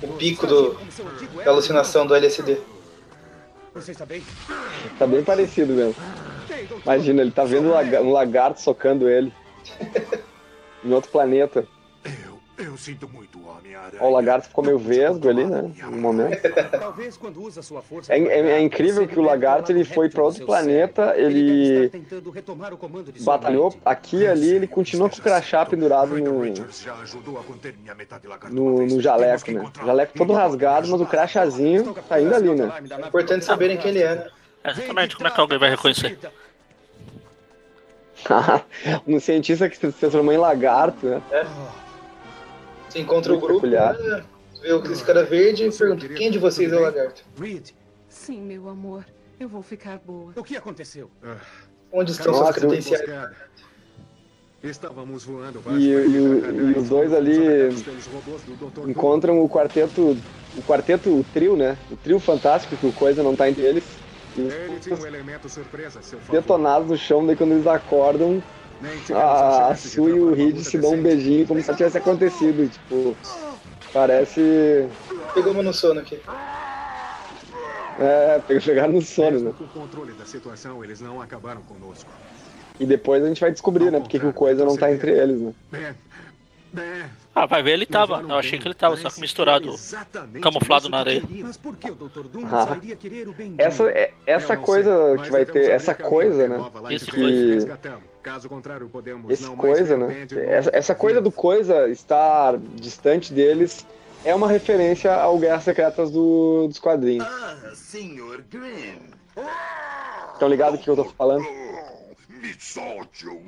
[0.03, 0.79] O pico do,
[1.45, 2.59] da alucinação do LSD.
[3.77, 4.23] Você está bem?
[4.99, 5.95] Tá bem parecido mesmo.
[6.83, 9.31] Imagina, ele tá vendo um laga- lagarto socando ele.
[10.83, 11.67] em outro planeta.
[12.59, 14.03] Eu sinto muito, Homem-Aranha.
[14.03, 15.71] O lagarto ficou meio vesgo ali, né?
[15.91, 16.41] No momento.
[16.71, 18.15] Talvez quando usa sua força.
[18.15, 22.73] É, é- é incrível que o lagarto ele foi pra outro planeta, ele tentando retomar
[22.73, 26.45] o comando de sua batalhou aqui e ali, ele continua com o crachá pendurado no,
[28.51, 29.71] no, no jaleco, né?
[29.83, 32.73] O jaleco todo rasgado, mas o crachazinho tá ainda ali, né?
[32.91, 34.27] É importante saberem quem ele é, né?
[34.65, 36.19] Exatamente, como é que alguém vai reconhecer?
[39.07, 41.23] um cientista que se transformou em lagarto, né?
[42.89, 43.95] Você encontra o grupo, peculiar.
[43.99, 44.25] né,
[44.63, 47.25] vê o- esse cara verde e pergunta: quem de vocês é o lagarto?
[47.39, 47.71] Reed,
[48.09, 49.05] Sim, meu amor.
[49.39, 50.33] Eu vou ficar boa.
[50.35, 51.11] o que aconteceu?
[51.93, 53.05] Onde estão suas credenciais?
[54.63, 57.69] Estávamos voando E, e o- e os dois ali
[58.89, 60.17] encontram o quarteto,
[60.57, 61.77] o quarteto, o trio, né?
[61.91, 63.85] O trio fantástico, que o Coisa não tá entre eles.
[64.37, 66.41] E os Ele tinha um elemento surpresa seu favor.
[66.41, 68.43] detonados no chão, daí quando eles acordam,
[69.13, 71.73] a a, a chance de Su e o Reed se dão um beijinho como se
[71.75, 72.69] tivesse acontecido.
[72.71, 73.17] Tipo,
[73.93, 74.89] parece.
[75.35, 76.21] Pegamos no sono aqui.
[77.99, 79.53] É, pegaram no sono, né?
[79.57, 82.11] com controle da situação, eles não acabaram conosco.
[82.79, 83.99] E depois a gente vai descobrir, né?
[84.01, 85.55] Porque que o Coisa não tá entre eles, né?
[85.73, 85.95] Ben,
[86.73, 87.05] Ben,
[87.35, 88.21] Ah, vai ver, ele tava.
[88.21, 89.75] Eu achei que ele tava, só que misturado,
[90.43, 91.23] camuflado na areia.
[91.43, 92.25] Mas por que o Dr.
[92.25, 92.67] Doom Ah.
[92.67, 96.59] só iria querer o bem Essa, é- essa coisa que vai ter, essa coisa, né?
[96.59, 96.83] Nova
[98.27, 100.47] Caso contrário, podemos Esse não coisa, mais né?
[100.49, 103.87] Essa, essa coisa do coisa estar distante deles
[104.25, 107.25] é uma referência ao Guerras Secretas do, dos quadrinhos.
[107.25, 108.43] Ah, Sr.
[108.51, 108.99] Grimm.
[110.33, 111.45] Estão ligados o que eu tô falando?
[112.41, 113.43] Me solte eu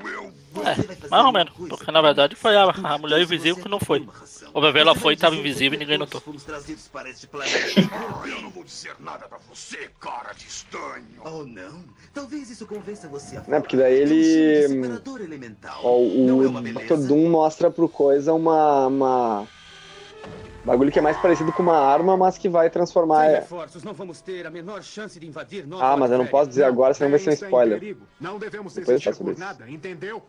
[0.65, 1.53] É, mais ou menos.
[1.69, 4.07] Porque na verdade foi a, a mulher invisível que não foi.
[4.55, 6.21] O bebê ela foi e tava invisível e ninguém notou.
[6.21, 7.81] Fomos trazidos para este planeta.
[8.27, 11.05] eu não vou dizer nada pra você, cara de estanho.
[11.25, 11.85] Oh, não?
[12.15, 13.61] Talvez isso convença você a Né?
[13.61, 14.69] Porque daí ele.
[14.69, 15.81] separador elemental.
[15.83, 17.07] Ó, Não é o uma Dr.
[17.07, 18.87] Doom mostra pro coisa uma.
[18.87, 19.49] uma...
[20.65, 23.25] Bagulho que é mais parecido com uma arma, mas que vai transformar.
[23.25, 26.19] Sem é- reforços, não vamos ter a menor chance de invadir Nova Ah, mas eu
[26.19, 27.97] não posso dizer agora, senão vai ser um em spoiler.
[28.21, 29.41] Não devemos Depois eu faço por isso.
[29.41, 30.23] nada, entendeu?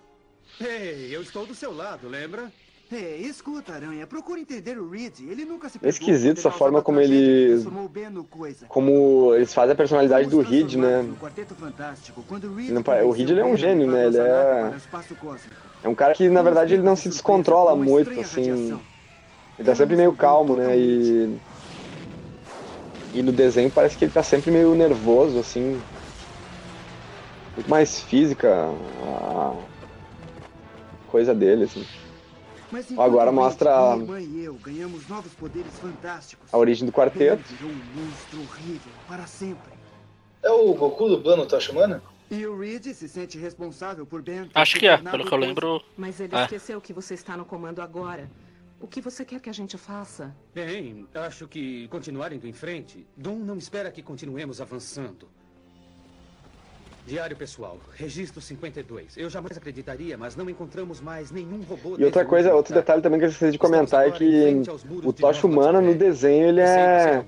[0.62, 2.50] Ei, eu estou do seu lado, lembra?
[2.92, 5.20] Ei, escuta, Aranha, procura entender o Reed.
[5.20, 7.64] Ele nunca se É esquisito essa forma como ele.
[8.68, 11.04] Como eles fazem a personalidade do Reed, né?
[11.04, 11.16] Não
[13.06, 14.08] O Reed ele é um gênio, né?
[14.08, 14.74] Ele é.
[15.84, 18.80] É um cara que, na verdade, ele não se descontrola muito, assim.
[19.60, 20.78] Ele tá sempre meio calmo, né?
[20.78, 21.38] E.
[23.14, 25.82] E no desenho parece que ele tá sempre meio nervoso, assim.
[27.58, 28.72] Muito mais física
[29.04, 29.54] a
[31.12, 31.86] coisa dele, assim.
[32.98, 36.54] Agora mostra a- Mãe e eu ganhamos novos poderes fantásticos.
[36.54, 37.44] a origem do quarteto.
[37.50, 39.74] Ben virou um monstro horrível para sempre.
[40.42, 42.02] É o Goku dublando o Tocha Humana?
[42.32, 44.50] E o Reed se sente responsável por Ben.
[44.54, 45.82] Acho que é, pelo que eu lembro.
[45.98, 46.44] Mas ele É.
[46.44, 48.30] esqueceu que você está no comando agora.
[48.82, 50.34] O que você quer que a gente faça?
[50.56, 53.06] Bem, acho que continuar indo em frente.
[53.16, 55.28] Dom não espera que continuemos avançando.
[57.06, 59.18] Diário pessoal, registro 52.
[59.18, 61.96] Eu jamais acreditaria, mas não encontramos mais nenhum robô.
[61.98, 64.62] E outra coisa, outro detalhe também que eu esqueci de comentar é que
[65.04, 67.26] o Tocha Humana no desenho ele é.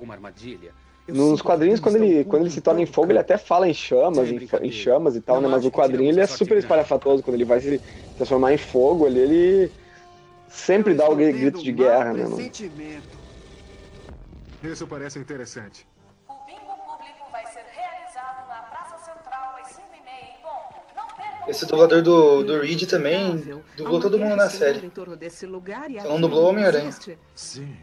[1.07, 4.29] Nos quadrinhos, quando ele, quando ele se torna em fogo, ele até fala em chamas,
[4.29, 5.47] em, em chamas e tal, né?
[5.47, 7.23] Mas no quadrinho ele é super espalhafatoso.
[7.23, 7.81] Quando ele vai se
[8.15, 9.71] transformar em fogo ali, ele
[10.51, 12.23] sempre dá o grito de guerra, né?
[12.23, 12.37] mano?
[14.63, 15.87] Isso parece interessante.
[16.29, 20.75] O bingo público vai ser realizado na Praça Central às 5 e meia em ponto.
[20.95, 23.37] Não percam Esse dublador do, do Reed também
[23.75, 24.79] dublou todo mundo na série.
[24.79, 26.91] E aqui não dublou Homem-Aranha.
[27.35, 27.75] Sim.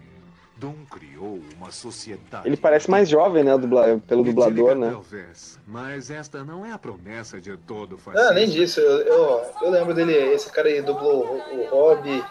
[0.57, 2.49] Dom criou uma sociedade.
[2.49, 3.57] Ele parece mais jovem, né?
[3.57, 4.91] dubla- pelo dublador, né?
[4.91, 8.29] Talvez, mas esta não é a promessa de todo Ah, fascista.
[8.29, 12.25] além disso, eu, eu, eu lembro dele, esse cara aí dublou o, o Rob,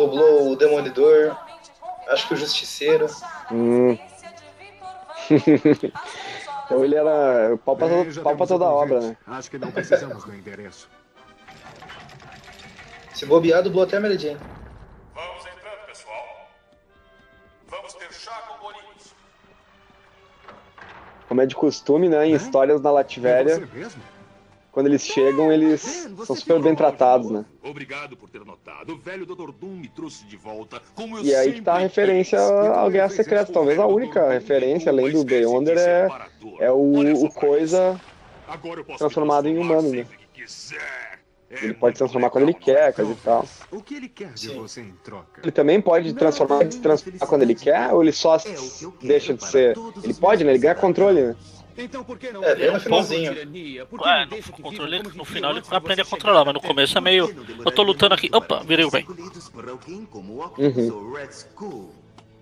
[0.00, 1.36] dublou o Demolidor,
[2.08, 3.06] acho que o Justiceiro.
[3.52, 3.98] Hum.
[6.64, 9.16] então ele era pau pra, Bem, pau pra toda a obra, né?
[9.26, 10.88] Acho que não precisamos do endereço.
[13.12, 14.40] Se bobear, dublou até a Mary Jane.
[15.14, 16.48] Vamos entrando, pessoal.
[17.68, 19.14] Vamos ter chá com bolinhos.
[21.28, 22.26] Como é de costume, né?
[22.26, 24.02] Em histórias na Lativéria, Você mesmo?
[24.72, 27.44] Quando eles chegam, eles são super bem tratados, né?
[27.62, 28.92] Obrigado por ter notado.
[28.92, 29.50] O velho Dr.
[29.52, 30.80] Doom me trouxe de volta.
[30.94, 33.52] Como eu E aí que tá a referência ao Guerra Secreta.
[33.52, 36.08] Talvez a única referência, além do Beyonder, é,
[36.60, 38.00] é o, o Coisa
[38.50, 40.04] Agora eu posso transformado em humano, né?
[41.50, 43.44] É Ele pode se transformar quando ele quer, coisa e tal.
[43.70, 45.40] O que ele quer de você em troca?
[45.40, 48.36] Ele também pode transformar e se transformar quando ele quer, ou ele só
[49.00, 49.76] deixa de ser.
[50.02, 50.50] Ele pode, né?
[50.50, 51.36] Ele ganha controle, né?
[51.82, 53.32] Então por que não É, bem no finalzinho.
[53.32, 56.52] Ué, não no controle, no final ele antes de vai aprender a controlar, chegar?
[56.52, 57.34] mas no começo é meio.
[57.64, 58.28] Eu tô lutando aqui.
[58.32, 59.06] Opa, virei o bem.
[60.58, 60.86] Uhum.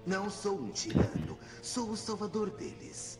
[0.06, 3.18] Não sou um tirano, sou o salvador deles.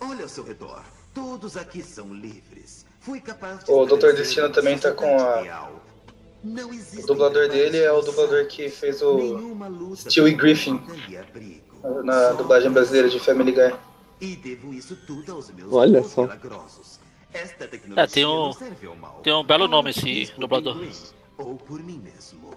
[0.00, 0.82] Olha ao seu redor,
[1.14, 2.86] todos aqui são livres.
[3.00, 4.12] Fui capaz de O Dr.
[4.14, 5.70] Destino também tá com a-
[7.02, 9.16] O dublador dele é o dublador que fez o
[9.96, 10.80] Stewie Griffin
[12.04, 13.72] na dublagem brasileira de Family Guy.
[14.22, 16.22] E devo isso tudo aos meus Olha só.
[16.22, 17.00] milagrosos.
[17.32, 19.20] Esta É, tecnologia tem um, não serve ao mal.
[19.20, 20.76] tem um belo nome esse dublador.
[21.38, 22.54] Ou por mim mesmo.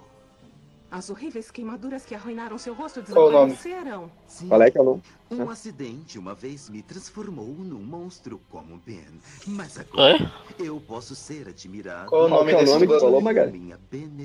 [0.92, 3.52] As horríveis queimaduras que arruinaram seu rosto Qual o nome?
[3.54, 4.12] desapareceram.
[4.28, 4.48] Sim.
[4.48, 5.02] Qual é que é o nome?
[5.32, 9.04] Um acidente uma vez me transformou num monstro como Ben.
[9.48, 10.62] Mas agora É?
[10.62, 12.10] eu posso ser admirado.
[12.10, 13.08] Qual o Qual nome que é o desse nome que dublador?
[13.08, 13.74] falou, Magali?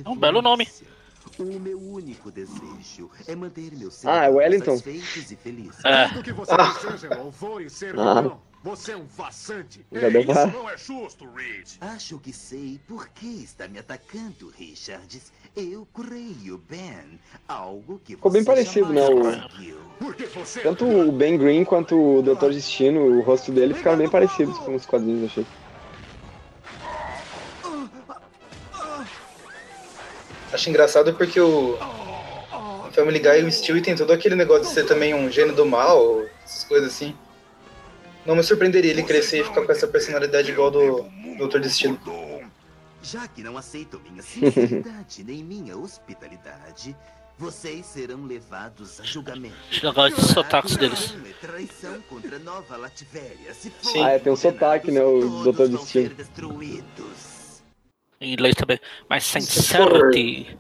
[0.05, 0.69] É um belo nome.
[1.39, 4.77] O meu único desejo é manter meus Ah, é Wellington.
[4.77, 5.85] satisfeitos e felizes.
[5.85, 6.09] É.
[6.09, 8.41] Tudo que você deseja é louvor e servidão.
[8.63, 9.87] Você é um farsante.
[9.91, 10.47] Já deu pra...
[10.49, 11.67] Não é justo, Reed.
[11.81, 15.33] Acho que sei por que está me atacando, Richards.
[15.57, 17.19] Eu creio, Ben.
[17.49, 22.51] Algo que Ficou bem parecido, né, o- Tanto o Ben Green quanto o Dr.
[22.51, 25.47] Destino, o rosto dele ficaram bem parecidos com os quadrinhos, achei.
[30.61, 31.79] Acho engraçado porque o
[32.87, 35.55] o Family Guy e o Stewie tem todo aquele negócio de ser também um gênio
[35.55, 37.17] do mal, essas coisas assim.
[38.27, 41.07] Não me surpreenderia ele crescer e ficar com essa personalidade igual do
[41.39, 41.61] Dr.
[41.61, 41.99] Destino.
[43.03, 46.95] Já que não aceitam minha sinceridade nem minha hospitalidade,
[47.39, 49.55] vocês serão levados a julgamento.
[49.73, 51.15] Esse negócio de sotaques deles.
[51.27, 53.55] É traição contra Nova Lativéria.
[53.55, 54.05] Se for Sim.
[54.05, 56.15] Ah, é, tem um sotaque, né, o vão Destino.
[58.21, 58.79] Em inglês também.
[59.09, 60.59] Mas sincerity.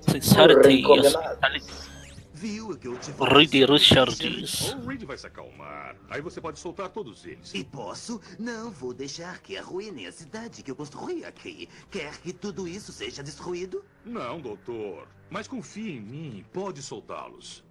[0.00, 0.82] Sincerity.
[0.82, 1.90] Condenados.
[2.32, 3.68] Viu o que eu te Reed?
[3.68, 4.72] Richards.
[4.72, 5.96] O Reed vai se acalmar.
[6.08, 7.52] Aí você pode soltar todos eles.
[7.52, 8.20] E posso?
[8.38, 11.68] Não vou deixar que arruinem a cidade que eu construí aqui.
[11.90, 13.84] Quer que tudo isso seja destruído?
[14.06, 15.06] Não, doutor.
[15.28, 16.44] Mas confie em mim.
[16.52, 17.62] Pode soltá-los.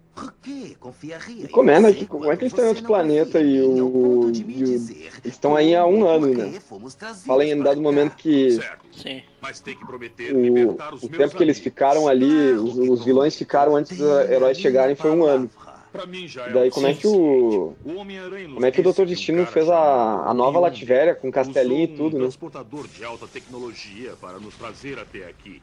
[1.38, 2.04] E como é, né?
[2.06, 4.30] Como é que eles estão em outro planeta e o.
[4.32, 4.86] e o-
[5.24, 6.60] estão aí há um ano, né?
[7.24, 8.86] Fala em dado momento que Certo.
[8.92, 9.22] Sim.
[10.32, 14.94] O, o tempo que eles ficaram ali, os, os vilões ficaram antes dos heróis chegarem
[14.94, 15.50] foi um ano.
[16.26, 17.74] Já E é daí como é que o.
[17.82, 22.14] Como é que o um Destino fez a, a nova Lativéria com castelinho e tudo,
[22.16, 22.20] né?
[22.24, 25.60] transportador de alta tecnologia para nos trazer até aqui.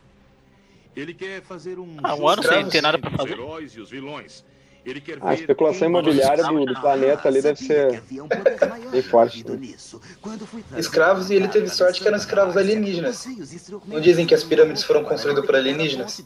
[0.97, 3.33] Ele quer fazer um Ah, um ano sem ter nada pra os fazer.
[3.33, 4.43] heróis e os vilões.
[4.83, 8.01] Ele quer A especulação imobiliária do, do planeta ali deve ser
[8.89, 9.43] bem forte.
[9.43, 9.77] trazido
[10.77, 13.27] Escravos e ele teve para sorte que eram escravos alienígenas.
[13.85, 16.23] Não dizem que as pirâmides foram para construídas por alienígenas?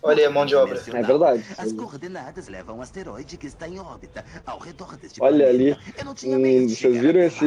[0.00, 0.80] Olha aí a mão de obra.
[0.92, 1.44] É verdade.
[1.58, 5.76] As coordenadas levam um asteroide que está em órbita ao redor deste Olha ali.
[6.24, 7.44] Hum, vocês viram esse,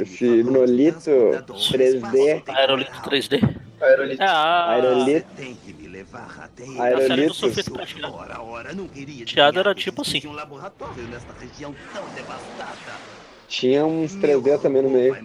[0.00, 1.94] esse monolito transportador, 3D?
[2.36, 3.57] espaço Aerolito 3D.
[3.80, 4.22] Aerolito.
[4.22, 4.70] É a.
[4.70, 6.78] Aerolito Tem que me levar até ele.
[6.78, 7.36] A série do Aerolitos.
[7.36, 8.14] surfista prateado.
[8.14, 10.20] Ora, ora, não queria era tipo assim.
[10.26, 13.18] um laboratório nesta região tão devastada.
[13.48, 15.16] Tinha uns 3D também no meio.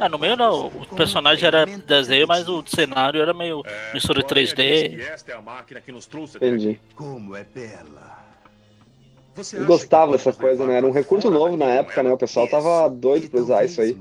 [0.00, 3.62] Ah, no meio não, o personagem era desenho, mas o cenário era meio
[3.94, 4.98] mistura 3D.
[4.98, 6.80] Esta é a máquina que nos trouxe Entendi.
[6.96, 8.16] Como é bela.
[9.36, 10.78] Você gostava dessa coisa, né?
[10.78, 12.10] Era um recurso novo na época, né?
[12.10, 13.96] O pessoal tava doido pra usar isso aí.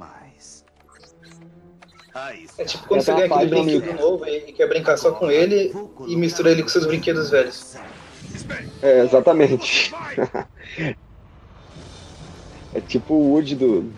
[2.57, 5.73] É tipo quando Tem você ganha aquele brinquedo novo e quer brincar só com ele
[6.07, 7.75] e mistura ele com seus brinquedos velhos.
[8.81, 9.93] É, exatamente.
[12.73, 13.91] é tipo o Woody do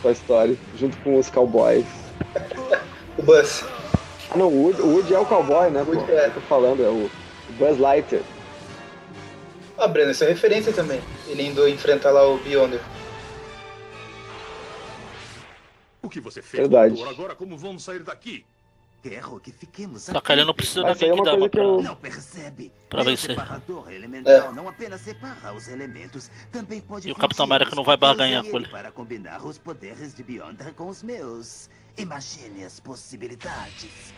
[0.00, 1.86] Toy Story, junto com os cowboys.
[3.18, 3.64] O Buzz.
[4.30, 5.84] Ah não, o Woody, o Woody é o cowboy, né?
[5.84, 6.26] Pô, Woody é.
[6.26, 7.10] eu tô falando, é o
[7.48, 8.22] o Buzz Lighter.
[9.76, 11.00] Ah, Breno, isso é referência também.
[11.26, 12.80] Ele indo enfrentar lá o Beyonder.
[16.04, 16.94] O que você fez, Verdade.
[16.94, 17.10] doutor?
[17.12, 18.44] Agora como vamos sair daqui?
[19.02, 21.50] Quero que fiquemos que ele não precisa Mas da isso aí é uma Genkidama coisa
[21.50, 22.72] que eu- pra, Não percebe?
[22.88, 23.30] pra vencer.
[23.30, 24.52] separador elemental É.
[24.52, 27.44] não apenas separa os elementos, também pode E o Capitão.
[27.44, 28.68] América não vai barganhar com ele ele.
[28.68, 31.68] Para combinar os poderes de Beyonder com os meus.
[31.98, 34.14] Imagine as possibilidades.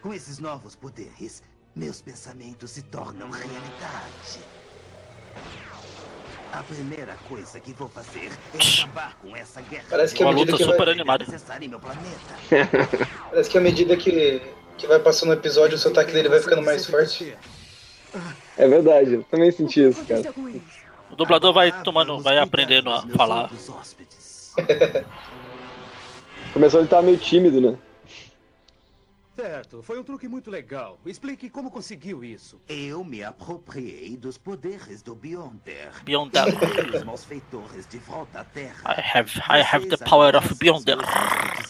[0.00, 1.42] Com esses novos poderes,
[1.76, 4.40] meus pensamentos se tornam realidade.
[6.52, 9.84] A primeira coisa que vou fazer é acabar com essa guerra.
[9.88, 11.24] Parece que Uma medida luta que super vai, animada.
[13.30, 14.42] parece que à medida que,
[14.76, 17.34] que vai passando o episódio, o sotaque dele vai ficando mais forte.
[18.58, 20.22] É verdade, eu também senti isso, cara.
[21.10, 23.50] O dublador vai tomando, vai aprendendo a falar.
[26.52, 27.78] Começou ele estar meio tímido, né?
[29.34, 31.00] Certo, foi um truque muito legal.
[31.06, 32.60] Explique como conseguiu isso.
[32.68, 35.90] Eu me apropriei dos poderes do Beyonder.
[36.04, 36.44] Beyonder.
[36.94, 38.94] Os malfeitores de volta à Terra.
[38.94, 40.98] I have, I have the power of Beyonder.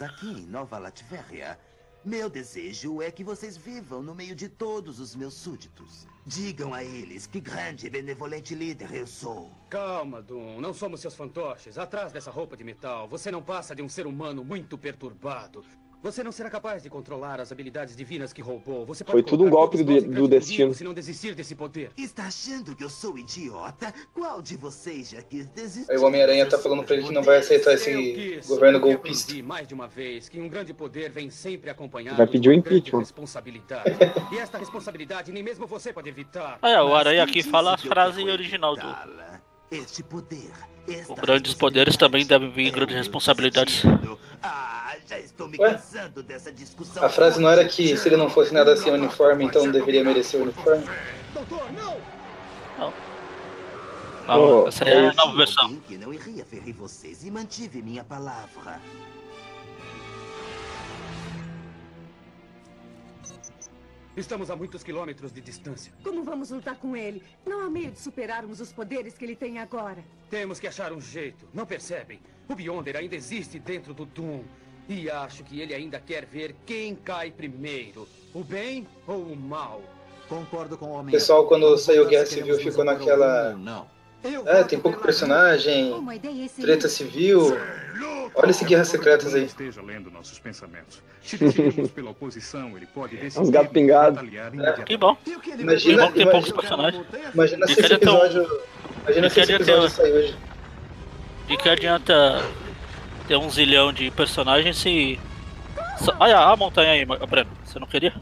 [0.01, 1.57] Aqui em Nova Latvéria.
[2.05, 6.09] Meu desejo é que vocês vivam no meio de todos os meus súditos.
[6.27, 9.53] Digam a eles que grande e benevolente líder eu sou.
[9.71, 10.61] Calma, Doom.
[10.61, 11.79] Não somos seus fantoches.
[11.79, 15.65] Atrás dessa roupa de metal, você não passa de um ser humano muito perturbado.
[16.03, 18.85] Você não será capaz de controlar as habilidades divinas que roubou.
[18.85, 20.75] Você pode Foi tudo um golpe do- do destino.
[20.75, 21.93] Se não desistir desse poder.
[21.97, 23.95] Está achando que eu sou idiota?
[24.13, 25.91] Qual de vocês já quis desistir?
[25.93, 29.33] Aí o Homem-Aranha tá falando pra ele que não vai aceitar esse governo golpista.
[29.45, 32.59] mais de uma vez que um grande poder vem sempre acompanhado Vai pedir o de
[32.59, 32.99] uma grande impeachment.
[33.01, 33.91] responsabilidade.
[34.33, 36.59] e esta responsabilidade nem mesmo você pode evitar.
[36.61, 38.83] Ah, é, o Aranha aqui fala a frase original do.
[39.73, 40.53] Este poder.
[41.07, 43.83] Com grandes poderes também devem vir é grandes responsabilidades.
[44.43, 45.71] Ah, já estou me Ué?
[45.73, 47.03] cansando dessa discussão.
[47.03, 50.05] A frase não era que se ele não fosse nada sem uniforme, então não deveria
[50.05, 50.85] merecer o uniforme?
[51.75, 51.97] Não,
[54.29, 55.77] Oh, essa é a é nova versão.
[55.89, 58.81] Que não iria ferir vocês e mantive minha palavra.
[64.17, 65.93] Estamos a muitos quilômetros de distância.
[66.05, 67.23] Como vamos lutar com ele?
[67.47, 70.05] Não há meio de superarmos os poderes que ele tem agora.
[70.29, 71.49] Temos que achar um jeito.
[71.55, 72.21] Não percebem?
[72.47, 74.43] O Beyonder ainda existe dentro do Doom.
[74.87, 78.07] E acho que ele ainda quer ver quem cai primeiro.
[78.35, 79.83] O bem ou o mal?
[80.29, 81.13] Concordo com o homem.
[81.13, 83.55] pessoal, quando saiu Guerra se Civil, ficou naquela.
[83.55, 83.87] Não.
[84.47, 85.93] É, tem pouco personagem,
[86.61, 87.57] treta civil.
[88.35, 89.45] Olha esse Guerras Secretas aí.
[89.45, 91.03] Esteja lendo nossos pensamentos.
[91.21, 91.37] Se
[91.95, 93.43] pela oposição, ele pode decidir.
[93.43, 94.21] Uns gatos pingados.
[94.21, 95.17] retaliar Que bom.
[95.59, 97.05] Imagina, Que bom que tem poucos personagens.
[97.35, 98.61] imagina se esse um- episódio.
[99.03, 100.37] Imagina se que esse episódio sair hoje.
[101.49, 102.45] De que adianta
[103.29, 105.19] ter um zilhão de personagens se.
[106.19, 107.51] Olha a montanha aí, Breno.
[107.65, 108.15] Você não queria?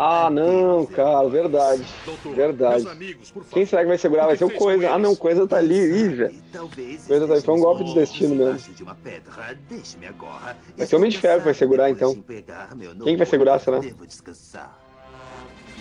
[0.00, 1.82] Ah, não, cara, verdade.
[2.06, 2.86] Doutor, Verdade.
[2.88, 3.34] amigos.
[3.50, 4.26] Quem será que vai segurar?
[4.26, 4.90] Vai ser o Coisa.
[4.92, 6.34] Ah, não, Coisa tá ali, ih, velho.
[6.52, 8.52] Talvez Coisa tá- foi um golpe do destino mesmo.
[8.52, 9.58] debaixo de uma pedra.
[9.68, 10.56] Deixe-me agora.
[10.76, 12.16] Vai ser o Homem de Ferro que vai segurar, então.
[13.02, 13.80] Quem vai segurar, será?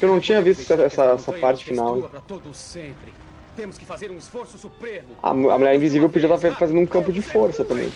[0.02, 2.02] Eu não tinha visto essa, essa, essa parte final.
[2.02, 3.14] Para todo sempre.
[3.56, 5.10] Temos que fazer um esforço supremo.
[5.22, 7.92] A, a Mulher Invisível podia estar fazendo um campo de força também.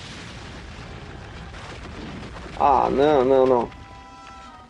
[2.59, 3.80] Ah, não, não, não.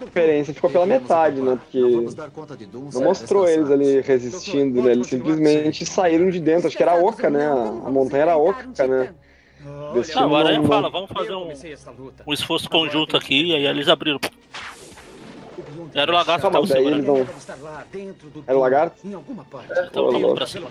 [0.02, 1.58] A diferença ficou pela metade, né?
[1.62, 4.94] Porque Não não mostrou eles ali resistindo, né?
[4.94, 6.68] Eles simplesmente saíram de dentro.
[6.68, 7.46] Acho que era Oca, né?
[7.48, 9.14] A, montanha era Oca, né?
[9.94, 11.52] Destino Não, o Aranha não- fala, vamos fazer um,
[12.26, 14.20] um esforço conjunto aqui, e aí eles abriram.
[15.94, 17.18] Era o lagarto que Calma, segurando.
[17.18, 17.26] eles
[18.34, 19.08] do Era o lagarto?
[19.08, 19.72] Em alguma parte.
[19.72, 20.36] Indo louco.
[20.36, 20.68] pra cima.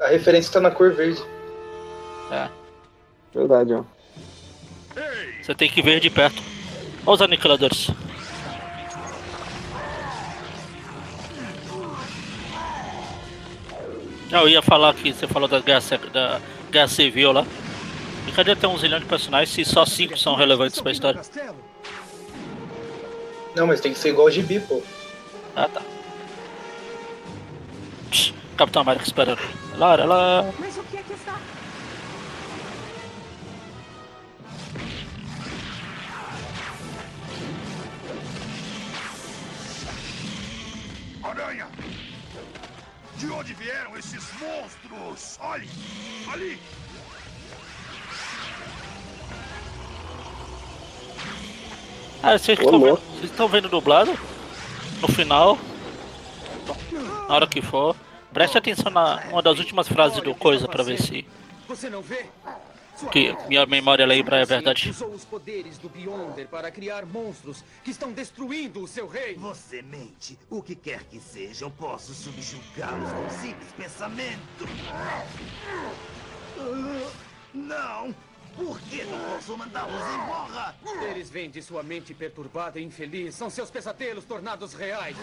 [0.00, 1.22] A referência tá na cor verde.
[2.32, 2.48] É.
[3.32, 3.84] Verdade, ó.
[5.42, 6.42] Você tem que ver de perto.
[7.06, 7.90] Olha os aniquiladores.
[14.30, 17.46] Eu ia falar que você falou da guerra, da guerra civil lá.
[18.26, 21.20] E cadê ter um zilhão de personagens se só cinco são relevantes pra história?
[23.56, 24.82] Não, mas tem que ser igual o gibi, pô.
[25.56, 25.80] Ah, tá.
[28.10, 29.40] Psh, Capitão América esperando.
[29.76, 30.54] Lara, ela.
[30.58, 30.78] Mas
[43.18, 45.38] De onde vieram esses monstros?
[45.40, 45.68] Olhe!
[46.32, 46.58] Ali!
[52.22, 54.16] Ah, vocês estão vendo, vocês estão vendo dublado?
[55.00, 55.58] No final.
[57.28, 57.96] Na hora que for.
[58.32, 61.26] Preste atenção na uma das últimas frases do coisa pra ver se
[61.66, 62.26] Você não vê?
[63.06, 64.90] Que minha memória lembra é verdade.
[64.90, 69.40] usou os poderes do Beyonder para criar monstros que estão destruindo o seu reino.
[69.40, 70.38] Você mente.
[70.50, 74.66] O que quer que seja, eu posso subjugá-los com simples pensamento.
[77.54, 78.14] Não!
[78.56, 80.74] Por que não posso mandá-los embora?
[81.08, 83.36] Eles vêm de sua mente perturbada e infeliz.
[83.36, 85.16] São seus pesadelos tornados reais.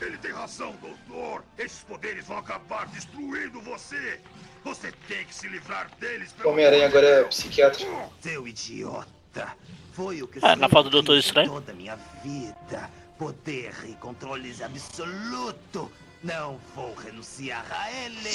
[0.00, 1.44] Ele tem razão, doutor.
[1.58, 4.18] Esses poderes vão acabar destruindo você.
[4.64, 6.34] Você tem que se livrar deles.
[6.44, 7.84] Homem-Aranha agora é psiquiatra.
[8.20, 9.56] Seu idiota!
[9.92, 11.50] Foi o que Ah, na falta do Doutor Estranho.
[11.50, 12.88] toda a minha vida.
[13.18, 15.90] Poder e controle absoluto.
[16.22, 18.30] Não vou renunciar a ele.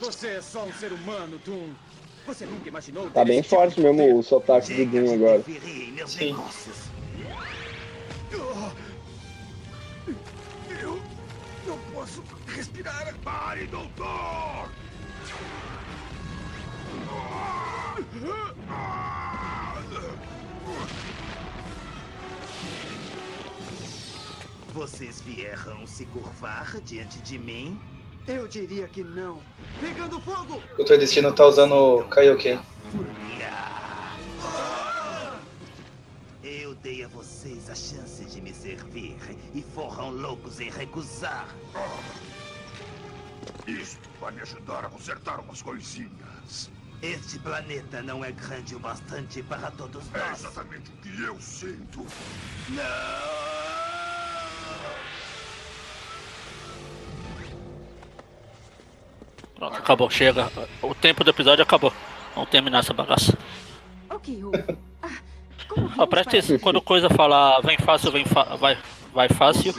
[0.00, 1.74] Você é só um ser humano, Doom.
[2.26, 5.44] Você nunca imaginou Tá bem tipo forte mesmo o sotaque do Doom agora.
[6.06, 6.34] Sim.
[10.80, 11.00] Eu
[11.66, 13.14] não posso respirar.
[13.22, 14.68] Pare, doutor!
[24.72, 27.80] Vocês vieram se curvar diante de mim?
[28.28, 29.40] Eu diria que não.
[29.80, 30.62] Pegando fogo!
[30.78, 30.98] O Dr.
[30.98, 32.60] Destino tá usando o Kaioken.
[36.42, 39.16] Eu dei a vocês a chance de me servir
[39.54, 41.48] e foram loucos em recusar.
[43.66, 46.70] Isto vai me ajudar a consertar umas coisinhas.
[47.06, 50.40] Este planeta não é grande o bastante para todos É nós.
[50.40, 52.04] exatamente o que eu sinto.
[59.54, 60.50] Pronto, acabou, chega.
[60.82, 61.92] O tempo do episódio acabou.
[62.34, 63.36] Vamos terminar essa bagaça.
[64.10, 64.64] O que houve?
[65.02, 65.08] Ah,
[65.68, 68.78] como presta atenção, quando coisa falar vem fácil, vem fa vai,
[69.14, 69.72] vai fácil.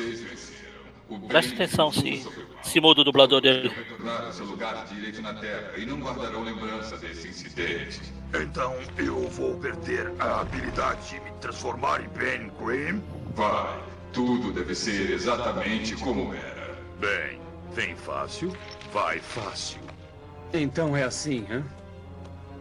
[1.28, 2.26] Presta atenção se,
[2.64, 3.72] se muda o dublador dele.
[8.34, 13.01] Então eu vou perder a habilidade de me transformar em Ben Grimm?
[13.36, 13.80] Vai.
[14.12, 16.76] Tudo deve ser exatamente como era.
[16.99, 17.39] Bem,
[17.74, 18.51] vem fácil,
[18.91, 19.80] vai fácil.
[20.53, 21.64] Então é assim, hã?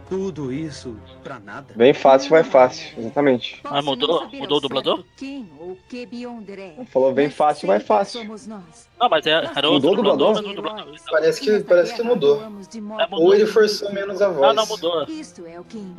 [0.08, 1.74] Tudo isso pra nada?
[1.74, 3.60] Bem fácil, vai fácil, exatamente.
[3.64, 4.28] Ah, mudou?
[4.32, 5.04] Mudou o dublador?
[5.16, 6.84] Quem ou que Beyonder é?
[6.86, 8.20] Falou bem fácil, vai fácil.
[8.20, 8.88] Somos nós.
[9.00, 10.34] Não, mas é- era Mudou outro o dublador?
[10.34, 10.94] mas não dublador.
[11.10, 12.40] Parece que, parece que mudou.
[12.40, 13.20] É, mudou.
[13.20, 14.50] Ou ele forçou menos a voz.
[14.50, 15.02] Ah, não, mudou.
[15.02, 15.06] É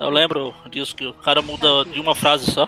[0.06, 2.68] Eu lembro disso que o cara muda de uma frase só.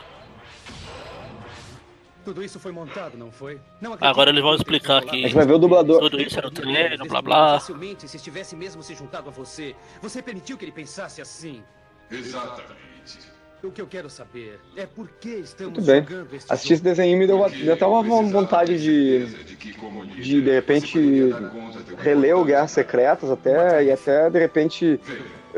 [2.29, 3.59] Tudo isso foi montado, não foi?
[3.81, 5.99] Não Agora eles vão explicar que A gente vai ver o dublador.
[5.99, 7.59] tudo isso era um treino, blá blá.
[7.59, 11.63] Facilmente, se estivesse mesmo se juntado a você, você permitiu que ele pensasse assim.
[12.11, 13.17] Exatamente.
[13.63, 16.03] O que eu quero saber é por que estamos Muito bem.
[16.03, 19.25] jogando este Assistir esse desenho me deu, deu até uma vontade de,
[20.21, 21.31] de, de repente,
[21.97, 25.01] reler o Guerras Secretas até, e até, de repente,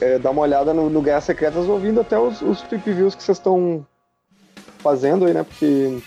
[0.00, 3.24] eh, dar uma olhada no, no Guerras Secretas ouvindo até os, os trip views que
[3.24, 3.84] vocês estão
[4.86, 5.42] fazendo aí, né?
[5.42, 5.98] Porque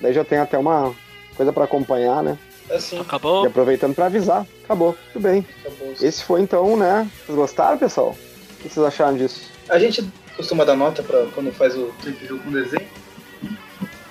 [0.00, 0.94] daí já tem até uma
[1.36, 2.38] coisa pra acompanhar, né?
[2.70, 3.44] Assim, Acabou?
[3.44, 4.46] E aproveitando pra avisar.
[4.64, 5.46] Acabou, tudo bem.
[5.60, 5.92] acabou.
[6.00, 7.06] Esse foi então, né?
[7.26, 8.16] Vocês gostaram, pessoal?
[8.16, 9.50] O que vocês acharam disso?
[9.68, 12.88] A gente costuma dar nota pra quando faz o trip view com desenho.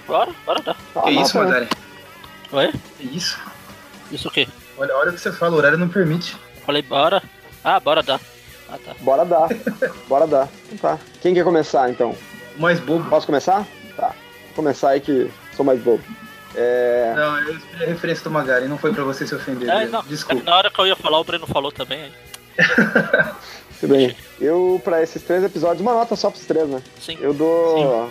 [0.05, 0.77] Bora, bora dar.
[0.95, 1.45] Ah, que isso, né?
[1.45, 1.69] Madari?
[2.51, 2.71] Oi?
[2.99, 3.39] Que isso?
[4.11, 4.47] Isso o quê?
[4.77, 6.37] Olha, olha o que você fala, o horário não permite.
[6.63, 7.23] Falei bora.
[7.63, 8.21] Ah, bora dar.
[8.69, 8.93] Ah, tá.
[8.99, 9.49] Bora dar.
[10.07, 10.47] Bora dar.
[10.71, 10.99] Então tá.
[11.19, 12.15] Quem quer começar, então?
[12.55, 13.09] O mais bobo.
[13.09, 13.65] Posso começar?
[13.97, 14.07] Tá.
[14.07, 16.03] Vou começar aí que sou mais bobo.
[16.55, 17.13] É...
[17.15, 19.69] Não, eu esperei a referência do Magari, não foi pra você se ofender.
[19.69, 20.43] É, não, Desculpa.
[20.43, 22.03] na hora que eu ia falar, o Breno falou também.
[22.03, 22.11] aí.
[23.79, 24.15] Tudo bem.
[24.39, 26.81] Eu, pra esses três episódios, uma nota só pros três, né?
[27.01, 27.17] Sim.
[27.19, 28.09] Eu dou.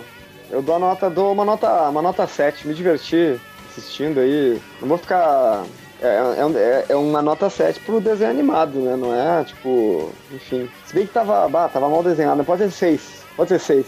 [0.51, 2.67] Eu dou a nota, dou uma nota, uma nota 7.
[2.67, 3.39] Me diverti
[3.71, 4.61] assistindo aí.
[4.81, 5.63] Não vou ficar.
[6.01, 8.95] É, é, é- é uma nota 7 pro desenho animado, né?
[8.95, 10.11] Não é tipo.
[10.31, 10.69] Enfim.
[10.85, 12.43] Se bem que tava, bah, tava mal desenhado, né?
[12.43, 13.23] pode ser 6.
[13.35, 13.85] Pode ser 6.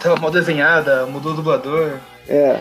[0.00, 1.98] Tava mal desenhada, mudou o dublador.
[2.28, 2.60] É.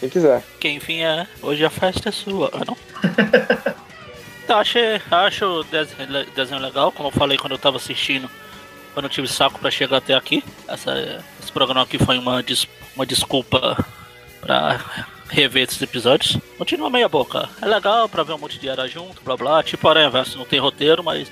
[0.00, 0.42] Quem quiser.
[0.60, 2.50] Quem vinha, hoje a festa é sua.
[2.52, 2.76] Ah, não?
[4.44, 8.30] então, achei, acho o desenho, desenho legal, como eu falei quando eu tava assistindo.
[8.94, 10.44] eu não tive saco pra chegar até aqui.
[10.68, 13.84] Essa, esse programa aqui foi uma, des, uma desculpa
[14.40, 14.80] pra
[15.28, 16.38] rever esses episódios.
[16.58, 17.48] Continua meia boca.
[17.60, 19.62] É legal pra ver um monte de era junto, blá blá.
[19.62, 21.28] Tipo Aranha Verso, não tem roteiro, mas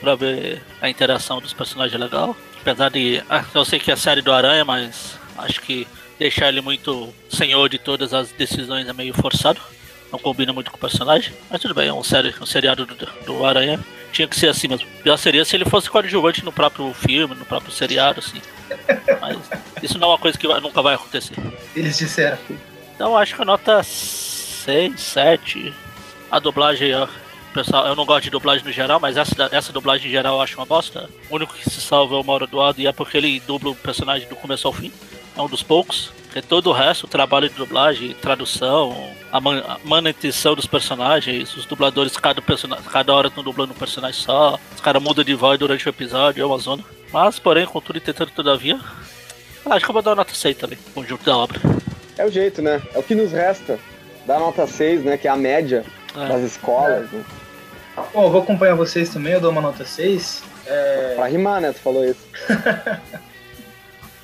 [0.00, 2.36] pra ver a interação dos personagens é legal.
[2.60, 3.22] Apesar de.
[3.28, 5.86] ah, eu sei que é a série do Aranha, mas acho que
[6.18, 9.60] deixar ele muito senhor de todas as decisões é meio forçado.
[10.12, 11.32] Não combina muito com o personagem.
[11.48, 12.94] Mas tudo bem, é um, série, um seriado do,
[13.24, 13.78] do Aranha.
[14.12, 14.86] Tinha que ser assim mesmo.
[15.04, 18.40] Pior seria se ele fosse coadjuvante no próprio filme, no próprio seriado, assim.
[19.20, 19.38] Mas
[19.82, 21.36] isso não é uma coisa que vai- nunca vai acontecer.
[21.76, 22.36] Eles disseram.
[22.94, 25.72] Então acho que a nota 6, 7.
[26.30, 27.06] A dublagem, ó,
[27.50, 30.42] pessoal, eu não gosto de dublagem no geral, mas essa, essa dublagem em geral eu
[30.42, 31.08] acho uma bosta.
[31.28, 33.74] O único que se salva é o Mauro Eduardo e é porque ele dubla o
[33.74, 34.92] personagem do começo ao fim.
[35.36, 36.12] É um dos poucos.
[36.24, 41.56] Porque todo o resto, o trabalho de dublagem, tradução, a, man a manutenção dos personagens,
[41.56, 42.40] os dubladores, cada,
[42.92, 46.40] cada hora estão dublando um personagem só, os caras mudam de voz durante o episódio,
[46.40, 46.84] é uma zona.
[47.12, 48.78] Mas, porém, contudo e tentando todavia,
[49.66, 51.58] acho que eu vou dar uma nota 6 também, conjunto da obra.
[52.16, 52.80] É o jeito, né?
[52.94, 53.76] É o que nos resta.
[54.24, 55.16] Dá nota 6, né?
[55.16, 55.84] Que é a média
[56.16, 56.28] É.
[56.28, 57.10] das escolas.
[57.10, 57.24] Né?
[58.12, 60.42] Bom, eu vou acompanhar vocês também, eu dou uma nota 6.
[60.66, 61.72] É, Pra rimar, né?
[61.72, 62.20] Tu falou isso.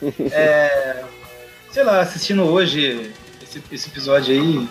[0.32, 1.04] é,
[1.70, 3.10] sei lá, assistindo hoje
[3.42, 4.68] esse, esse episódio aí,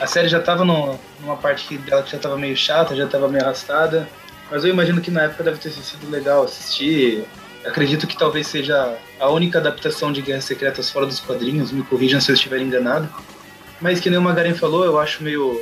[0.00, 3.06] a série já tava no- numa parte que dela que já tava meio chata, já
[3.06, 4.08] tava meio arrastada.
[4.50, 7.24] Mas eu imagino que na época deve ter sido legal assistir.
[7.64, 12.20] Acredito que talvez seja a única adaptação de Guerras Secretas fora dos quadrinhos, me corrijam
[12.20, 13.08] se eu estiver enganado.
[13.80, 15.60] Mas que nem o Magaren falou, eu acho meio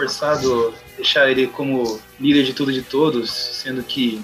[0.00, 4.22] forçado deixar ele como líder de tudo e de todos, sendo que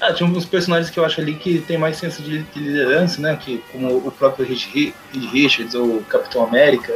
[0.00, 3.20] ah, tinha uns personagens que eu acho ali que tem mais senso de, de liderança,
[3.20, 3.36] né?
[3.36, 6.94] Que, como o próprio Reed Ri- Reed Richards ou Capitão América.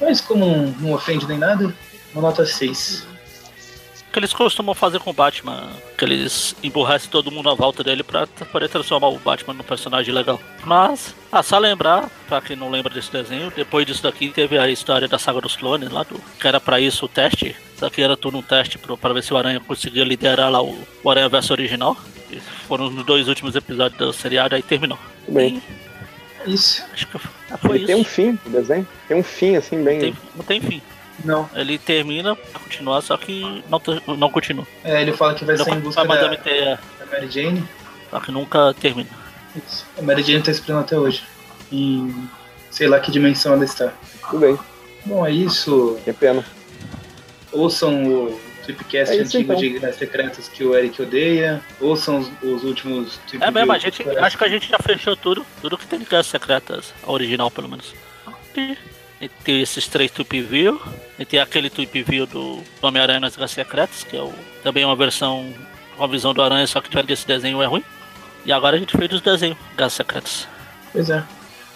[0.00, 1.74] Mas como não, não ofende nem nada,
[2.12, 3.06] uma nota 6.
[4.16, 8.02] Que eles costumam fazer com o Batman, que eles emburrecem todo mundo à volta dele
[8.02, 10.40] pra poder transformar o Batman num personagem legal.
[10.64, 14.70] Mas, ah, só lembrar, pra quem não lembra desse desenho, depois disso daqui teve a
[14.70, 17.54] história da saga dos clones lá, do, que era pra isso o teste.
[17.74, 20.62] Isso aqui era tudo um teste pro, pra ver se o Aranha conseguia liderar lá
[20.62, 21.94] o, o Aranha Verso original.
[22.30, 24.98] E foram os dois últimos episódios do seriado, aí terminou.
[25.28, 25.62] Bem.
[26.46, 26.82] Isso.
[26.90, 27.28] Acho que foi
[27.64, 27.86] Ele isso.
[27.86, 28.88] tem um fim, o desenho.
[29.08, 30.00] Tem um fim, assim, bem.
[30.00, 30.80] Tem- não tem fim.
[31.24, 31.48] Não.
[31.54, 34.66] Ele termina pra continuar, só que não, não continua.
[34.84, 37.64] É, ele fala que vai Não sair em busca da, Madame da Mary Jane.
[38.10, 39.08] só que nunca termina.
[39.54, 39.86] Isso.
[39.98, 41.22] A Mary Jane tá esperando até hoje.
[41.72, 42.28] Em
[42.70, 43.92] sei lá que dimensão ela está.
[44.28, 44.58] Tudo bem.
[45.06, 45.98] Bom, é isso.
[46.04, 46.44] Que pena.
[47.50, 49.56] Ouçam o Tweepcast É isso, antigo então.
[49.56, 51.62] de Guerras Secretas que o Eric odeia.
[51.80, 55.16] Ouçam os, os últimos Tweep É mesmo, a gente, acho que a gente já fechou
[55.16, 57.94] tudo, tudo que tem de Guerras Secretas, a original pelo menos.
[58.54, 58.76] E,
[59.20, 60.80] e tem esses três Tweep View,
[61.18, 64.96] e tem aquele Tweep View do Homem-Aranha nas Guerras Secretas, que é o, também uma
[64.96, 65.52] versão,
[65.96, 67.84] uma visão do Aranha, só que diferente desse desenho é ruim.
[68.44, 70.46] E agora a gente fez os desenhos Guerras Secretas.
[70.92, 71.22] Pois é.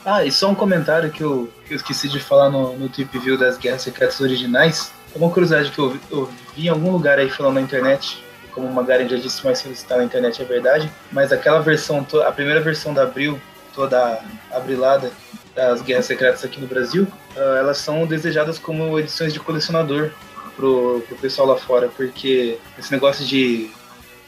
[0.05, 3.18] Ah, e só um comentário que eu, que eu esqueci de falar no, no Tweep
[3.18, 4.93] View das Guerras Secretas originais.
[5.14, 8.22] É uma curiosidade que eu, vi- eu vi em algum lugar aí falando na internet.
[8.53, 10.91] Como o Magaren já disse, mas se está na internet é verdade.
[11.12, 13.41] Mas aquela versão, a primeira versão da Abril,
[13.74, 14.20] toda
[14.51, 15.12] abrilada
[15.55, 20.11] das Guerras Secretas aqui no Brasil, ah, elas são desejadas como edições de colecionador
[20.57, 21.88] pro, pro pessoal lá fora.
[21.88, 23.70] Porque esse negócio de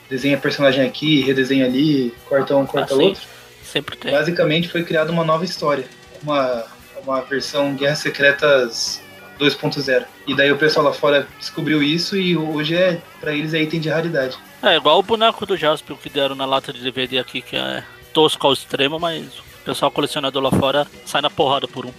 [0.09, 3.23] desenha personagem aqui, redesenha ali, corta um, corta Ah, outro.
[3.63, 4.13] Sempre tem.
[4.13, 5.87] Basicamente foi criada uma nova história,
[6.23, 6.67] uma,
[7.03, 9.01] uma versão Guerras Secretas
[9.39, 10.05] 2.0.
[10.27, 13.81] E daí o pessoal lá fora descobriu isso e hoje é para eles é item
[13.81, 14.37] de raridade.
[14.63, 17.83] É igual o boneco do Jasper que deram na lata de DVD aqui, que é
[18.13, 19.27] tosco ao extremo, mas
[19.63, 21.93] o pessoal colecionador lá fora sai na porrada por um.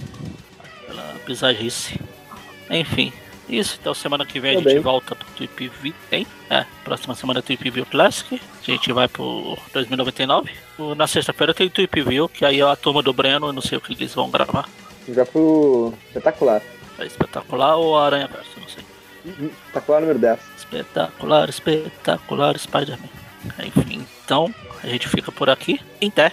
[0.86, 2.00] Pela bizarrice.
[2.70, 3.12] Enfim,
[3.50, 3.78] isso.
[3.80, 5.94] Então semana que vem a Tá gente volta pro Tweep View.
[6.10, 6.28] Tem?
[6.50, 8.40] É, próxima semana é Tweep View Classic.
[8.62, 10.52] A gente vai pro 2099.
[10.78, 13.62] O- Na sexta-feira tem Tweep View, que aí é a turma do Breno, eu não
[13.62, 14.68] sei o que eles vão gravar.
[15.08, 16.62] Já pro espetacular.
[17.00, 18.84] É espetacular ou Aranha Verso, não sei.
[19.26, 20.40] Espetacular número 10.
[20.58, 23.10] Espetacular, espetacular Spider-Man.
[23.66, 25.80] Enfim, então a gente fica por aqui.
[26.06, 26.32] Até.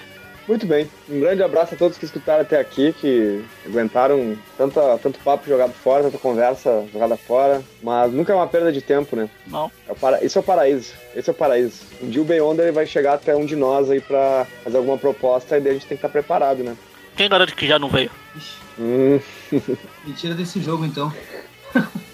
[0.51, 0.91] Muito bem.
[1.09, 5.73] Um grande abraço a todos que escutaram até aqui, que aguentaram tanta, tanto papo jogado
[5.73, 7.63] fora, tanta conversa jogada fora.
[7.81, 9.31] Mas nunca é uma perda de tempo, né?
[9.47, 9.71] Não.
[9.89, 10.25] É o para...
[10.25, 10.93] Esse é o paraíso.
[11.15, 11.83] Esse é o paraíso.
[12.03, 14.99] Um dia o Beyonder ele vai chegar até um de nós aí pra fazer alguma
[14.99, 16.77] proposta e daí a gente tem que estar preparado, né?
[17.17, 18.11] Quem garante que já não veio?
[18.77, 19.21] Hum.
[20.05, 21.15] Mentira desse jogo então.